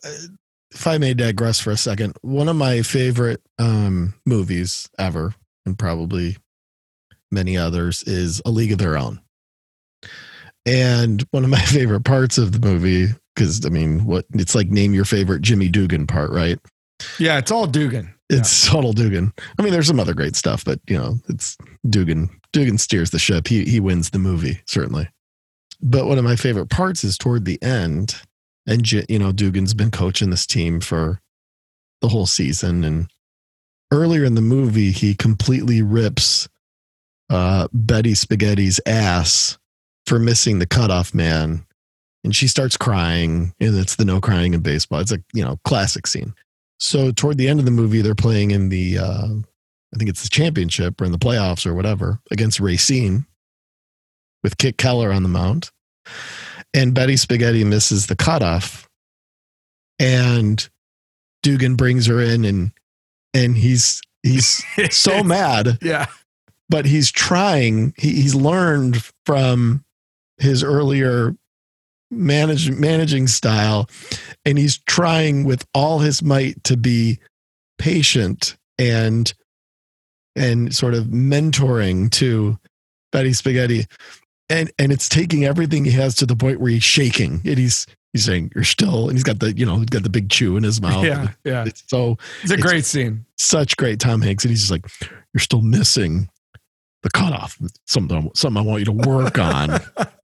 [0.73, 5.35] if I may digress for a second, one of my favorite um, movies ever,
[5.67, 6.37] and probably
[7.31, 9.21] many others, is A League of Their Own.
[10.67, 14.69] And one of my favorite parts of the movie, because I mean, what it's like
[14.69, 16.59] name your favorite Jimmy Dugan part, right?
[17.19, 18.15] Yeah, it's all Dugan.
[18.29, 19.33] It's total Dugan.
[19.59, 21.57] I mean, there's some other great stuff, but you know, it's
[21.89, 22.31] Dugan.
[22.53, 23.49] Dugan steers the ship.
[23.49, 25.09] He he wins the movie certainly.
[25.83, 28.21] But one of my favorite parts is toward the end,
[28.67, 31.21] and you know, Dugan's been coaching this team for
[32.03, 33.11] the whole season, and
[33.91, 36.49] earlier in the movie, he completely rips
[37.31, 39.59] uh, Betty Spaghetti's ass
[40.07, 41.65] for missing the cutoff man,
[42.25, 45.01] and she starts crying, and it's the no crying in baseball.
[45.01, 46.35] It's a you know classic scene.
[46.81, 49.29] So toward the end of the movie, they're playing in the, uh,
[49.95, 53.27] I think it's the championship or in the playoffs or whatever against Racine
[54.43, 55.71] with Kit Keller on the mound.
[56.73, 58.89] And Betty Spaghetti misses the cutoff.
[59.99, 60.67] And
[61.43, 62.73] Dugan brings her in and
[63.35, 66.07] and he's he's so mad, Yeah.
[66.71, 67.93] But he's trying.
[67.99, 69.85] He, he's learned from
[70.39, 71.37] his earlier
[72.11, 73.89] manage, managing style,
[74.47, 77.19] and he's trying with all his might to be
[77.79, 79.33] patient and
[80.37, 82.59] and sort of mentoring to
[83.13, 83.87] Betty Spaghetti,
[84.49, 87.87] and and it's taking everything he has to the point where he's shaking, and he's
[88.13, 90.57] he's saying you're still, and he's got the you know he's got the big chew
[90.57, 91.05] in his mouth.
[91.05, 91.29] Yeah.
[91.45, 91.65] Yeah.
[91.67, 93.27] It's so It's a It's- great scene.
[93.37, 94.87] such great Tom Hanks, and he's just like,
[95.35, 96.29] "You're still missing
[97.03, 97.59] the cutoff.
[97.87, 99.79] Something, something I want you to work on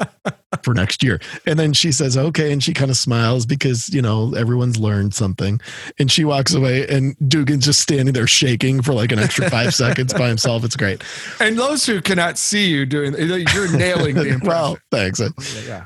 [0.63, 4.03] for next year." And then she says, "Okay," and she kind of smiles because you
[4.03, 5.61] know everyone's learned something,
[5.99, 9.75] and she walks away, and Dugan's just standing there shaking for like an extra five
[9.83, 10.65] seconds by himself.
[10.65, 11.03] It's great.
[11.41, 14.47] And those who cannot see you doing, you're nailing the impression.
[14.47, 15.21] well, thanks.
[15.67, 15.85] yeah.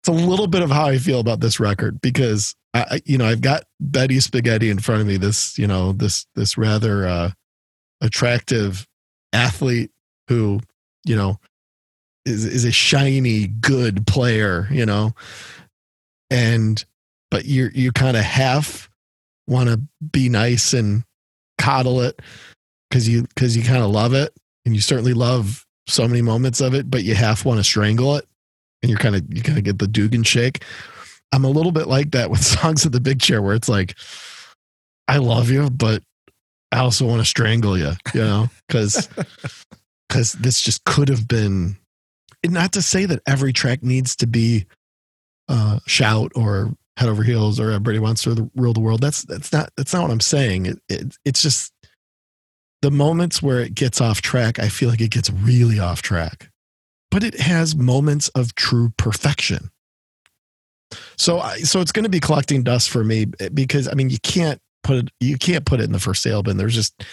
[0.00, 3.16] it's a little bit of how I feel about this record because I, I- you
[3.18, 5.16] know, I've got Betty Spaghetti in front of me.
[5.18, 7.30] This, you know, this this rather uh,
[8.00, 8.86] attractive
[9.32, 9.90] athlete
[10.30, 10.60] who,
[11.04, 11.38] you know,
[12.24, 14.68] is is a shiny, good player.
[14.70, 15.12] You know,
[16.30, 16.82] and
[17.30, 18.88] but you you kind of half
[19.48, 19.80] want to
[20.12, 21.02] be nice and
[21.58, 22.22] coddle it
[22.88, 24.32] because you because you kind of love it
[24.64, 28.16] and you certainly love so many moments of it, but you half want to strangle
[28.16, 28.26] it
[28.82, 30.62] and you're kind of you kind of get the Dugan shake.
[31.32, 33.96] I'm a little bit like that with songs of the big chair where it's like,
[35.08, 36.02] I love you, but
[36.72, 39.08] I also want to strangle you, you know, because
[40.10, 41.76] because this just could have been.
[42.44, 44.66] Not to say that every track needs to be
[45.48, 49.00] uh, shout or head over heels or everybody wants to rule the world.
[49.00, 50.66] That's that's not that's not what I'm saying.
[50.66, 51.72] It, it it's just
[52.82, 54.58] the moments where it gets off track.
[54.58, 56.50] I feel like it gets really off track
[57.10, 59.70] but it has moments of true perfection.
[61.18, 64.18] So, I, so it's going to be collecting dust for me because I mean, you
[64.22, 66.56] can't put it, you can't put it in the for sale bin.
[66.56, 67.04] There's just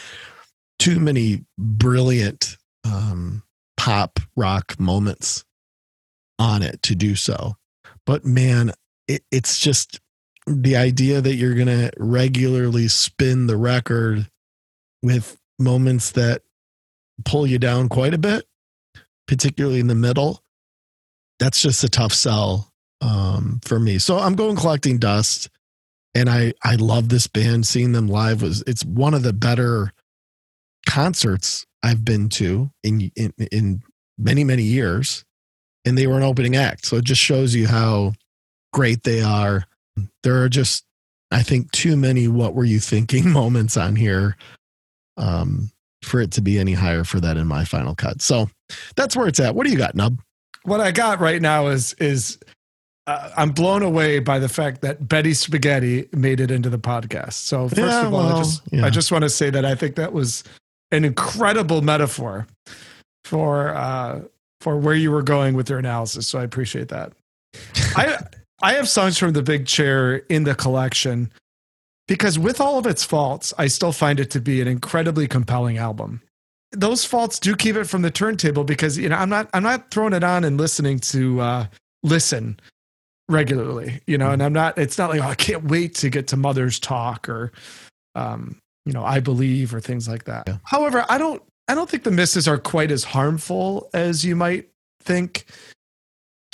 [0.80, 2.58] too many brilliant
[2.88, 3.44] um,
[3.76, 5.44] pop rock moments
[6.40, 7.56] on it to do so.
[8.06, 8.72] But man,
[9.08, 10.00] it, it's just
[10.46, 14.30] the idea that you're going to regularly spin the record
[15.04, 16.42] with moments that
[17.26, 18.46] pull you down quite a bit
[19.28, 20.42] particularly in the middle,
[21.40, 22.72] that's just a tough sell
[23.02, 24.00] um, for me.
[24.00, 25.50] So I'm going collecting dust,
[26.16, 27.68] and I I love this band.
[27.68, 29.92] Seeing them live was it's one of the better
[30.88, 33.84] concerts I've been to in in, in
[34.18, 35.24] many many years,
[35.86, 36.86] and they were an opening act.
[36.86, 38.14] So it just shows you how
[38.74, 39.66] great they are.
[40.24, 40.84] There are just
[41.30, 44.36] I think too many what were you thinking moments on here.
[45.18, 45.72] Um,
[46.04, 48.22] for it to be any higher for that in my final cut.
[48.22, 48.50] So
[48.96, 49.56] that's where it's at.
[49.56, 50.20] What do you got, Nub?
[50.64, 52.38] What I got right now is is
[53.08, 57.34] uh, I'm blown away by the fact that Betty Spaghetti made it into the podcast.
[57.34, 58.86] So first Yeah, of all, I just yeah.
[58.86, 60.44] I just want to say that I think that was
[60.92, 62.48] an incredible metaphor
[63.26, 64.22] for uh,
[64.62, 66.28] for where you were going with your analysis.
[66.28, 67.14] So I appreciate that.
[67.96, 68.18] I
[68.62, 71.32] I have songs from the Big Chair in the collection
[72.08, 75.78] because with all of its faults, I still find it to be an incredibly compelling
[75.78, 76.22] album.
[76.72, 79.92] Those faults do keep it from the turntable because you know I'm not I'm not
[79.92, 81.66] throwing it on and listening to uh,
[82.04, 82.60] listen
[83.30, 84.78] regularly, you know, and I'm not.
[84.78, 87.52] It's not like oh, I can't wait to get to Mother's Talk or
[88.16, 90.46] um, you know I Believe or things like that.
[90.48, 90.58] Yeah.
[90.64, 94.70] However, I don't I don't think the misses are quite as harmful as you might
[95.02, 95.46] think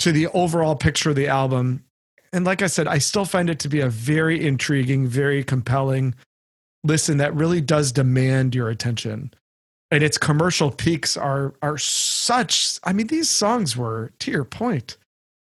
[0.00, 1.84] to the overall picture of the album.
[2.32, 6.14] And like I said, I still find it to be a very intriguing, very compelling
[6.84, 9.32] listen that really does demand your attention.
[9.90, 14.96] And its commercial peaks are are such I mean these songs were to your point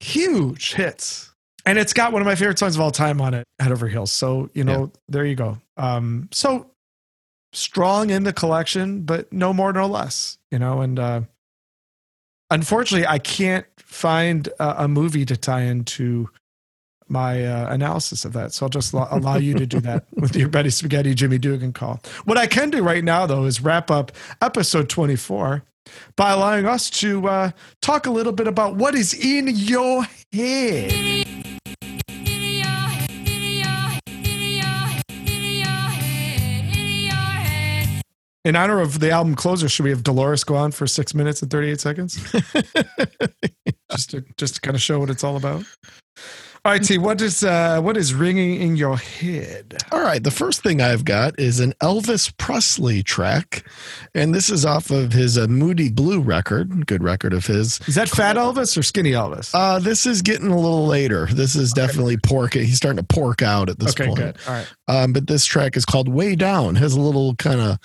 [0.00, 1.32] huge hits.
[1.66, 3.88] And it's got one of my favorite songs of all time on it, Head Over
[3.88, 4.12] Heels.
[4.12, 5.58] So you know, there you go.
[5.76, 6.70] Um, so
[7.52, 10.38] strong in the collection, but no more, no less.
[10.50, 11.20] You know, and uh,
[12.50, 16.28] unfortunately, I can't find a, a movie to tie into
[17.08, 18.52] my uh, analysis of that.
[18.52, 21.72] So I'll just lo- allow you to do that with your Betty Spaghetti Jimmy Dugan
[21.72, 22.00] call.
[22.24, 24.12] What I can do right now, though, is wrap up
[24.42, 25.62] episode 24
[26.16, 31.47] by allowing us to uh, talk a little bit about what is in your head.
[38.44, 41.42] In honor of the album closer, should we have Dolores go on for six minutes
[41.42, 42.32] and 38 seconds?
[43.90, 45.64] just to just to kind of show what it's all about.
[46.64, 49.76] All right, T, what is uh what is ringing in your head?
[49.92, 53.64] All right, the first thing I've got is an Elvis Presley track,
[54.14, 57.80] and this is off of his uh, Moody Blue record, good record of his.
[57.86, 59.50] Is that Fat Elvis or Skinny Elvis?
[59.54, 61.26] Uh, this is getting a little later.
[61.26, 62.54] This is definitely pork.
[62.54, 64.18] He's starting to pork out at this okay, point.
[64.18, 64.38] good.
[64.46, 64.72] All right.
[64.88, 66.74] Um, but this track is called Way Down.
[66.74, 67.78] Has a little kind of,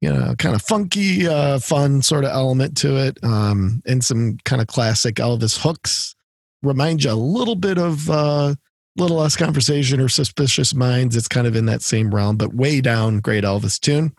[0.00, 4.38] you know, kind of funky, uh, fun sort of element to it, um, and some
[4.44, 6.14] kind of classic Elvis hooks.
[6.62, 8.54] Remind you a little bit of uh,
[8.96, 11.16] Little Less Conversation or Suspicious Minds.
[11.16, 14.12] It's kind of in that same realm, but Way Down, great Elvis tune.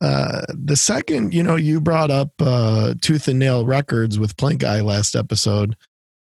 [0.00, 4.82] Uh, the second, you know, you brought up uh, Tooth and Nail Records with Plankeye
[4.82, 5.76] last episode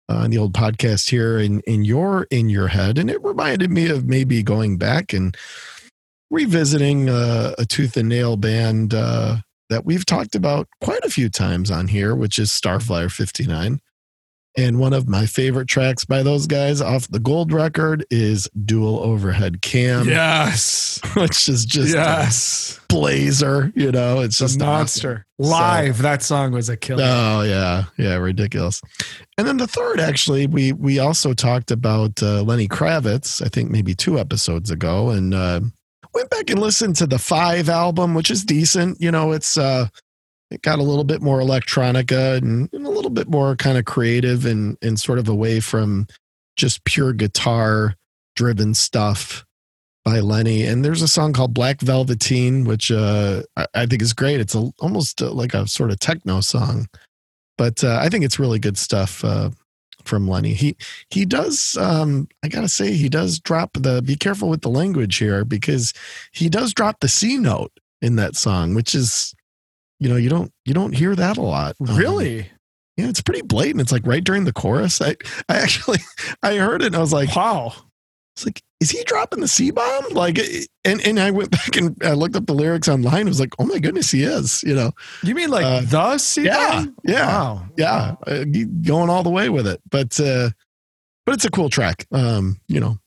[0.07, 3.71] uh, on the old podcast here in in your in your head, and it reminded
[3.71, 5.35] me of maybe going back and
[6.29, 9.37] revisiting uh, a Tooth and Nail band uh,
[9.69, 13.79] that we've talked about quite a few times on here, which is Starflyer fifty nine.
[14.57, 19.01] And one of my favorite tracks by those guys off the gold record is Dual
[19.01, 21.01] Overhead Cam, yes.
[21.17, 22.79] which is just a yes.
[22.87, 23.73] blazer.
[23.75, 25.25] You know, it's just monster.
[25.41, 27.03] So- Live, that song was a killer.
[27.05, 28.81] Oh yeah, yeah, ridiculous.
[29.37, 33.45] And then the third, actually, we we also talked about uh, Lenny Kravitz.
[33.45, 35.59] I think maybe two episodes ago, and uh,
[36.15, 38.99] went back and listened to the Five album, which is decent.
[38.99, 39.89] You know, it's uh,
[40.49, 43.85] it got a little bit more electronica and, and a little bit more kind of
[43.85, 46.07] creative and and sort of away from
[46.55, 47.95] just pure guitar
[48.35, 49.45] driven stuff
[50.05, 50.63] by Lenny.
[50.63, 54.39] And there's a song called Black Velveteen, which uh, I, I think is great.
[54.39, 56.87] It's a, almost uh, like a sort of techno song,
[57.57, 59.49] but uh, I think it's really good stuff uh,
[60.07, 60.53] from Lenny.
[60.53, 60.75] He
[61.09, 61.77] he does.
[61.79, 64.01] Um, I gotta say, he does drop the.
[64.01, 65.93] Be careful with the language here because
[66.31, 67.71] he does drop the C note
[68.01, 69.33] in that song, which is,
[69.99, 71.75] you know, you don't you don't hear that a lot.
[71.87, 72.49] Um, Really?
[72.97, 73.81] yeah, it's pretty blatant.
[73.81, 75.01] It's like right during the chorus.
[75.01, 75.15] I
[75.49, 75.99] I actually
[76.43, 77.73] I heard it and I was like, Wow.
[78.35, 80.09] it's like, is he dropping the C bomb?
[80.11, 80.37] Like,
[80.83, 83.25] and and I went back and I looked up the lyrics online.
[83.25, 84.61] I was like, oh my goodness, he is.
[84.63, 84.91] You know,
[85.23, 86.95] You mean like Uh, the C yeah, bomb?
[87.03, 87.65] yeah, Wow.
[87.77, 88.43] yeah, uh,
[88.83, 89.81] going all the way with it.
[89.89, 90.49] But uh,
[91.25, 92.05] but it's a cool track.
[92.11, 92.99] Um, you know,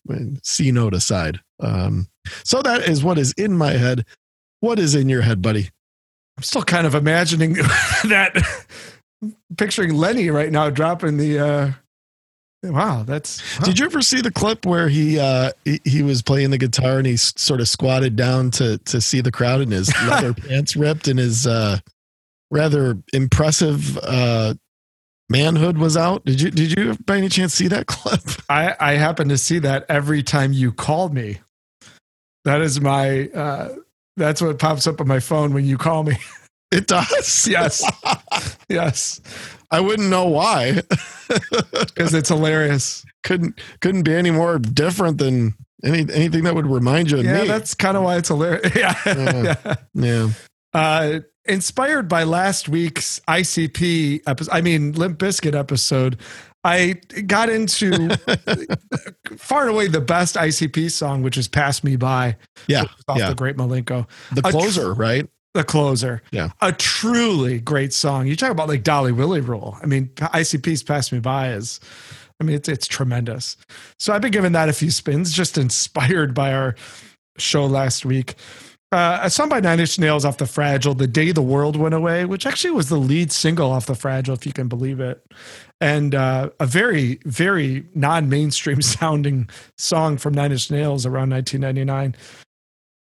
[0.43, 1.41] C note aside.
[1.61, 2.09] Um,
[2.45, 4.05] so that is what is in my head.
[4.61, 5.71] What is in your head, buddy?
[6.37, 7.53] I'm still kind of imagining
[8.05, 8.37] that,
[9.57, 11.39] picturing Lenny right now dropping the.
[11.39, 11.73] uh
[12.63, 13.59] Wow, that's.
[13.61, 16.99] Did you ever see the clip where he uh he, he was playing the guitar
[16.99, 20.75] and he sort of squatted down to to see the crowd and his leather pants
[20.75, 21.79] ripped and his uh
[22.51, 24.55] rather impressive uh
[25.31, 26.25] manhood was out?
[26.25, 28.21] Did you did you by any chance see that clip?
[28.49, 31.39] I, I happen to see that every time you call me.
[32.45, 33.29] That is my.
[33.29, 33.77] uh
[34.17, 36.17] That's what pops up on my phone when you call me.
[36.73, 37.47] It does.
[37.51, 37.83] Yes.
[38.69, 39.21] yes,
[39.71, 40.83] I wouldn't know why.
[41.29, 43.05] because it's hilarious.
[43.23, 45.55] couldn't couldn't be any more different than
[45.85, 47.49] any anything that would remind you of Yeah, me.
[47.49, 48.73] that's kind of why it's hilarious.
[48.77, 48.95] yeah.
[49.07, 49.43] Yeah.
[49.65, 49.75] yeah.
[49.95, 50.29] yeah.
[50.75, 56.19] Uh, inspired by last week's ICP episode, I mean Limp Bizkit episode,
[56.65, 56.95] I
[57.27, 58.17] got into
[59.39, 62.37] far and away the best ICP song, which is "Pass Me By."
[62.67, 63.29] Yeah, off yeah.
[63.29, 65.29] the Great Milenko, The A tr- closer, right?
[65.55, 66.23] The closer.
[66.31, 66.51] Yeah.
[66.61, 68.27] a truly great song.
[68.27, 69.77] You talk about like Dolly Willie rule.
[69.83, 71.81] I mean, ICP's "Pass Me By" is.
[72.41, 73.57] I mean, it's it's tremendous.
[73.99, 76.77] So I've been giving that a few spins, just inspired by our
[77.39, 78.35] show last week.
[78.91, 81.95] Uh, a song by Nine Inch Nails off the Fragile, "The Day the World Went
[81.95, 85.23] Away," which actually was the lead single off the Fragile, if you can believe it,
[85.79, 92.15] and uh, a very very non-mainstream sounding song from Nine Inch Nails around 1999.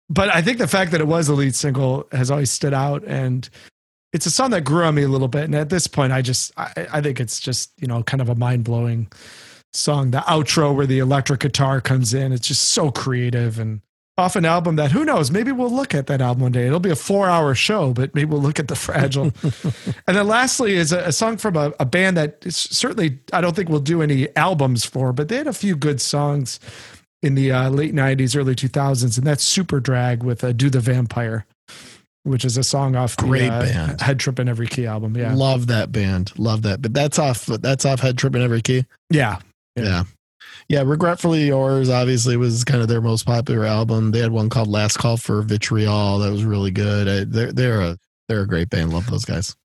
[0.09, 3.03] But I think the fact that it was the lead single has always stood out,
[3.05, 3.49] and
[4.13, 5.45] it's a song that grew on me a little bit.
[5.45, 8.29] And at this point, I just I, I think it's just you know kind of
[8.29, 9.11] a mind blowing
[9.73, 10.11] song.
[10.11, 13.81] The outro where the electric guitar comes in, it's just so creative and
[14.17, 16.79] off an album that who knows maybe we'll look at that album one day it'll
[16.79, 19.25] be a four hour show but maybe we'll look at the fragile
[20.07, 23.57] and then lastly is a, a song from a, a band that certainly i don't
[23.57, 26.61] think we'll do any albums for but they had a few good songs
[27.25, 31.45] in the uh, late 90s early 2000s and that's Superdrag with uh, do the vampire
[32.23, 34.01] which is a song off the Great uh, band.
[34.01, 36.31] head trip in every key album yeah Love that band.
[36.37, 36.81] Love that.
[36.81, 38.85] But that's off that's off head trip in every key.
[39.09, 39.39] yeah
[39.75, 39.83] Yeah.
[39.83, 40.03] Yeah.
[40.69, 40.83] yeah.
[40.85, 44.11] Regretfully Yours obviously was kind of their most popular album.
[44.11, 47.07] They had one called Last Call for Vitriol that was really good.
[47.07, 47.97] I, they're they're a
[48.27, 48.91] they're a great band.
[48.93, 49.55] Love those guys.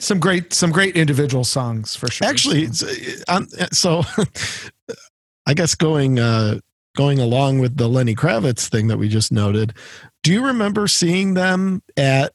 [0.00, 2.82] some great some great individual songs for sure Actually, it's,
[3.28, 3.42] uh,
[3.72, 4.02] so
[5.46, 6.60] I guess going uh,
[6.96, 9.74] going along with the Lenny Kravitz thing that we just noted,
[10.22, 12.32] do you remember seeing them at?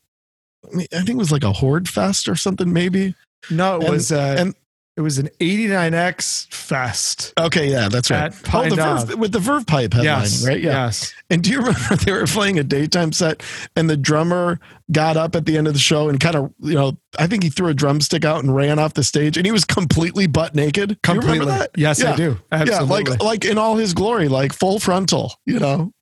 [0.74, 3.16] I think it was like a Horde Fest or something, maybe.
[3.50, 4.56] no it and- was uh, and-
[4.98, 8.34] it was an 89x fest Okay, yeah, that's right.
[8.54, 10.60] Oh, the Verve, with the Verve Pipe headlining, yes right?
[10.62, 10.86] Yeah.
[10.86, 13.44] yes And do you remember they were playing a daytime set,
[13.76, 14.60] and the drummer
[14.92, 17.44] got up at the end of the show and kind of, you know, I think
[17.44, 20.56] he threw a drumstick out and ran off the stage, and he was completely butt
[20.56, 20.98] naked.
[21.04, 21.72] Completely remember that?
[21.76, 25.34] yes i do absolutely Yeah, like like in all his glory, like full frontal.
[25.46, 25.94] You know,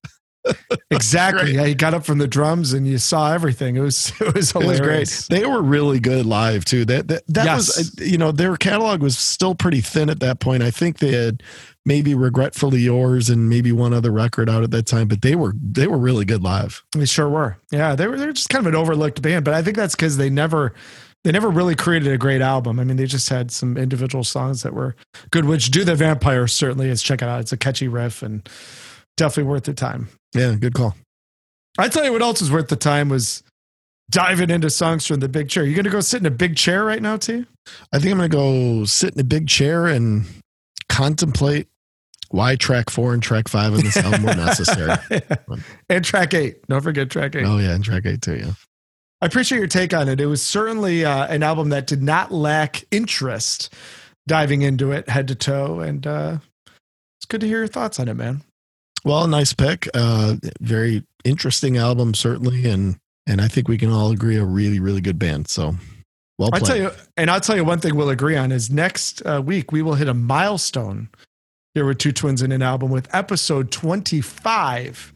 [0.92, 4.34] exactly yeah he got up from the drums and you saw everything it was it
[4.34, 5.10] was it was great.
[5.30, 6.86] They were really good live too.
[6.86, 7.78] That that, that Yes.
[7.78, 10.64] was, uh, you know, their catalog was still pretty thin at that point.
[10.64, 11.42] I think they had
[11.86, 15.54] maybe regretfully yours and maybe one other record out at that time, but they were
[15.62, 16.84] they were really good live.
[16.96, 17.58] They sure were.
[17.72, 18.18] Yeah, they were.
[18.18, 20.74] They're just kind of an overlooked band, but I think that's because they never,
[21.24, 22.80] they never really created a great album.
[22.80, 24.96] I mean, they just had some individual songs that were
[25.32, 25.46] good.
[25.46, 27.02] Which "Do the Vampire" certainly is.
[27.04, 27.42] Check it out.
[27.42, 28.48] It's a catchy riff and
[29.18, 30.10] definitely worth the time.
[30.36, 30.96] Yeah, good call.
[31.78, 33.44] I tell you what else was worth the time was
[34.12, 35.64] diving into songs from the big chair.
[35.66, 37.46] You gonna go sit in a big chair right now, T?
[37.92, 40.26] I think I'm going to go sit in a big chair and
[40.90, 41.68] contemplate
[42.30, 44.96] why track four and track five of this album were necessary.
[45.90, 46.66] and track eight.
[46.68, 47.46] Don't forget track eight.
[47.46, 48.38] Oh yeah, and track eight too.
[48.38, 48.54] Yeah,
[49.22, 50.20] I appreciate your take on it.
[50.20, 53.74] It was certainly uh, an album that did not lack interest
[54.28, 55.80] diving into it head to toe.
[55.80, 56.40] And uh,
[57.20, 58.42] it's good to hear your thoughts on it, man.
[59.06, 59.88] Well, nice pick.
[59.94, 64.80] Uh, very interesting album, certainly, and and I think we can all agree a really
[64.80, 65.48] really good band.
[65.48, 65.76] So,
[66.38, 69.22] well I tell you, and I'll tell you one thing we'll agree on is next
[69.26, 71.10] uh, week we will hit a milestone
[71.76, 75.14] here with Two Twins in an album with episode 25.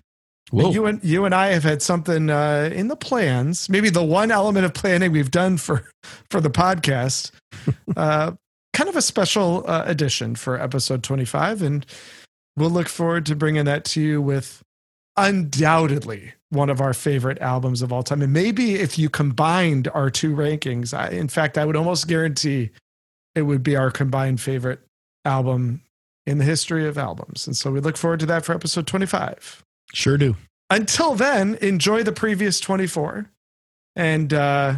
[0.51, 0.65] Whoa.
[0.65, 3.69] And You and you and I have had something uh, in the plans.
[3.69, 5.89] Maybe the one element of planning we've done for
[6.29, 7.31] for the podcast.
[7.97, 8.33] uh,
[8.73, 11.85] kind of a special uh, edition for episode 25, and
[12.55, 14.63] we'll look forward to bringing that to you with
[15.17, 18.21] undoubtedly one of our favorite albums of all time.
[18.21, 22.71] And maybe if you combined our two rankings, I, in fact, I would almost guarantee
[23.35, 24.79] it would be our combined favorite
[25.25, 25.81] album
[26.25, 27.47] in the history of albums.
[27.47, 29.63] And so we look forward to that for episode 25
[29.93, 30.35] Sure do.
[30.69, 33.29] until then, enjoy the previous 24
[33.95, 34.75] and uh,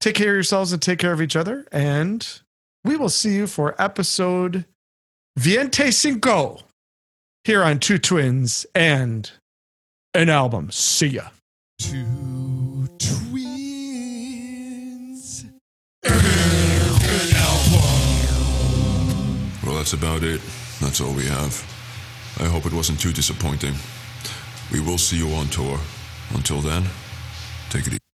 [0.00, 1.66] take care of yourselves and take care of each other.
[1.70, 2.26] And
[2.84, 4.64] we will see you for episode
[5.36, 6.60] Viente Cinco
[7.48, 9.30] here on Two Twins and
[10.12, 10.70] an album.
[10.70, 11.28] See ya.
[11.78, 13.46] Two twins.
[16.04, 16.12] an
[17.32, 17.80] album.
[19.64, 20.42] Well, that's about it.
[20.82, 21.64] That's all we have.
[22.38, 23.76] I hope it wasn't too disappointing.
[24.70, 25.80] We will see you on tour.
[26.34, 26.84] Until then,
[27.70, 28.07] take it easy.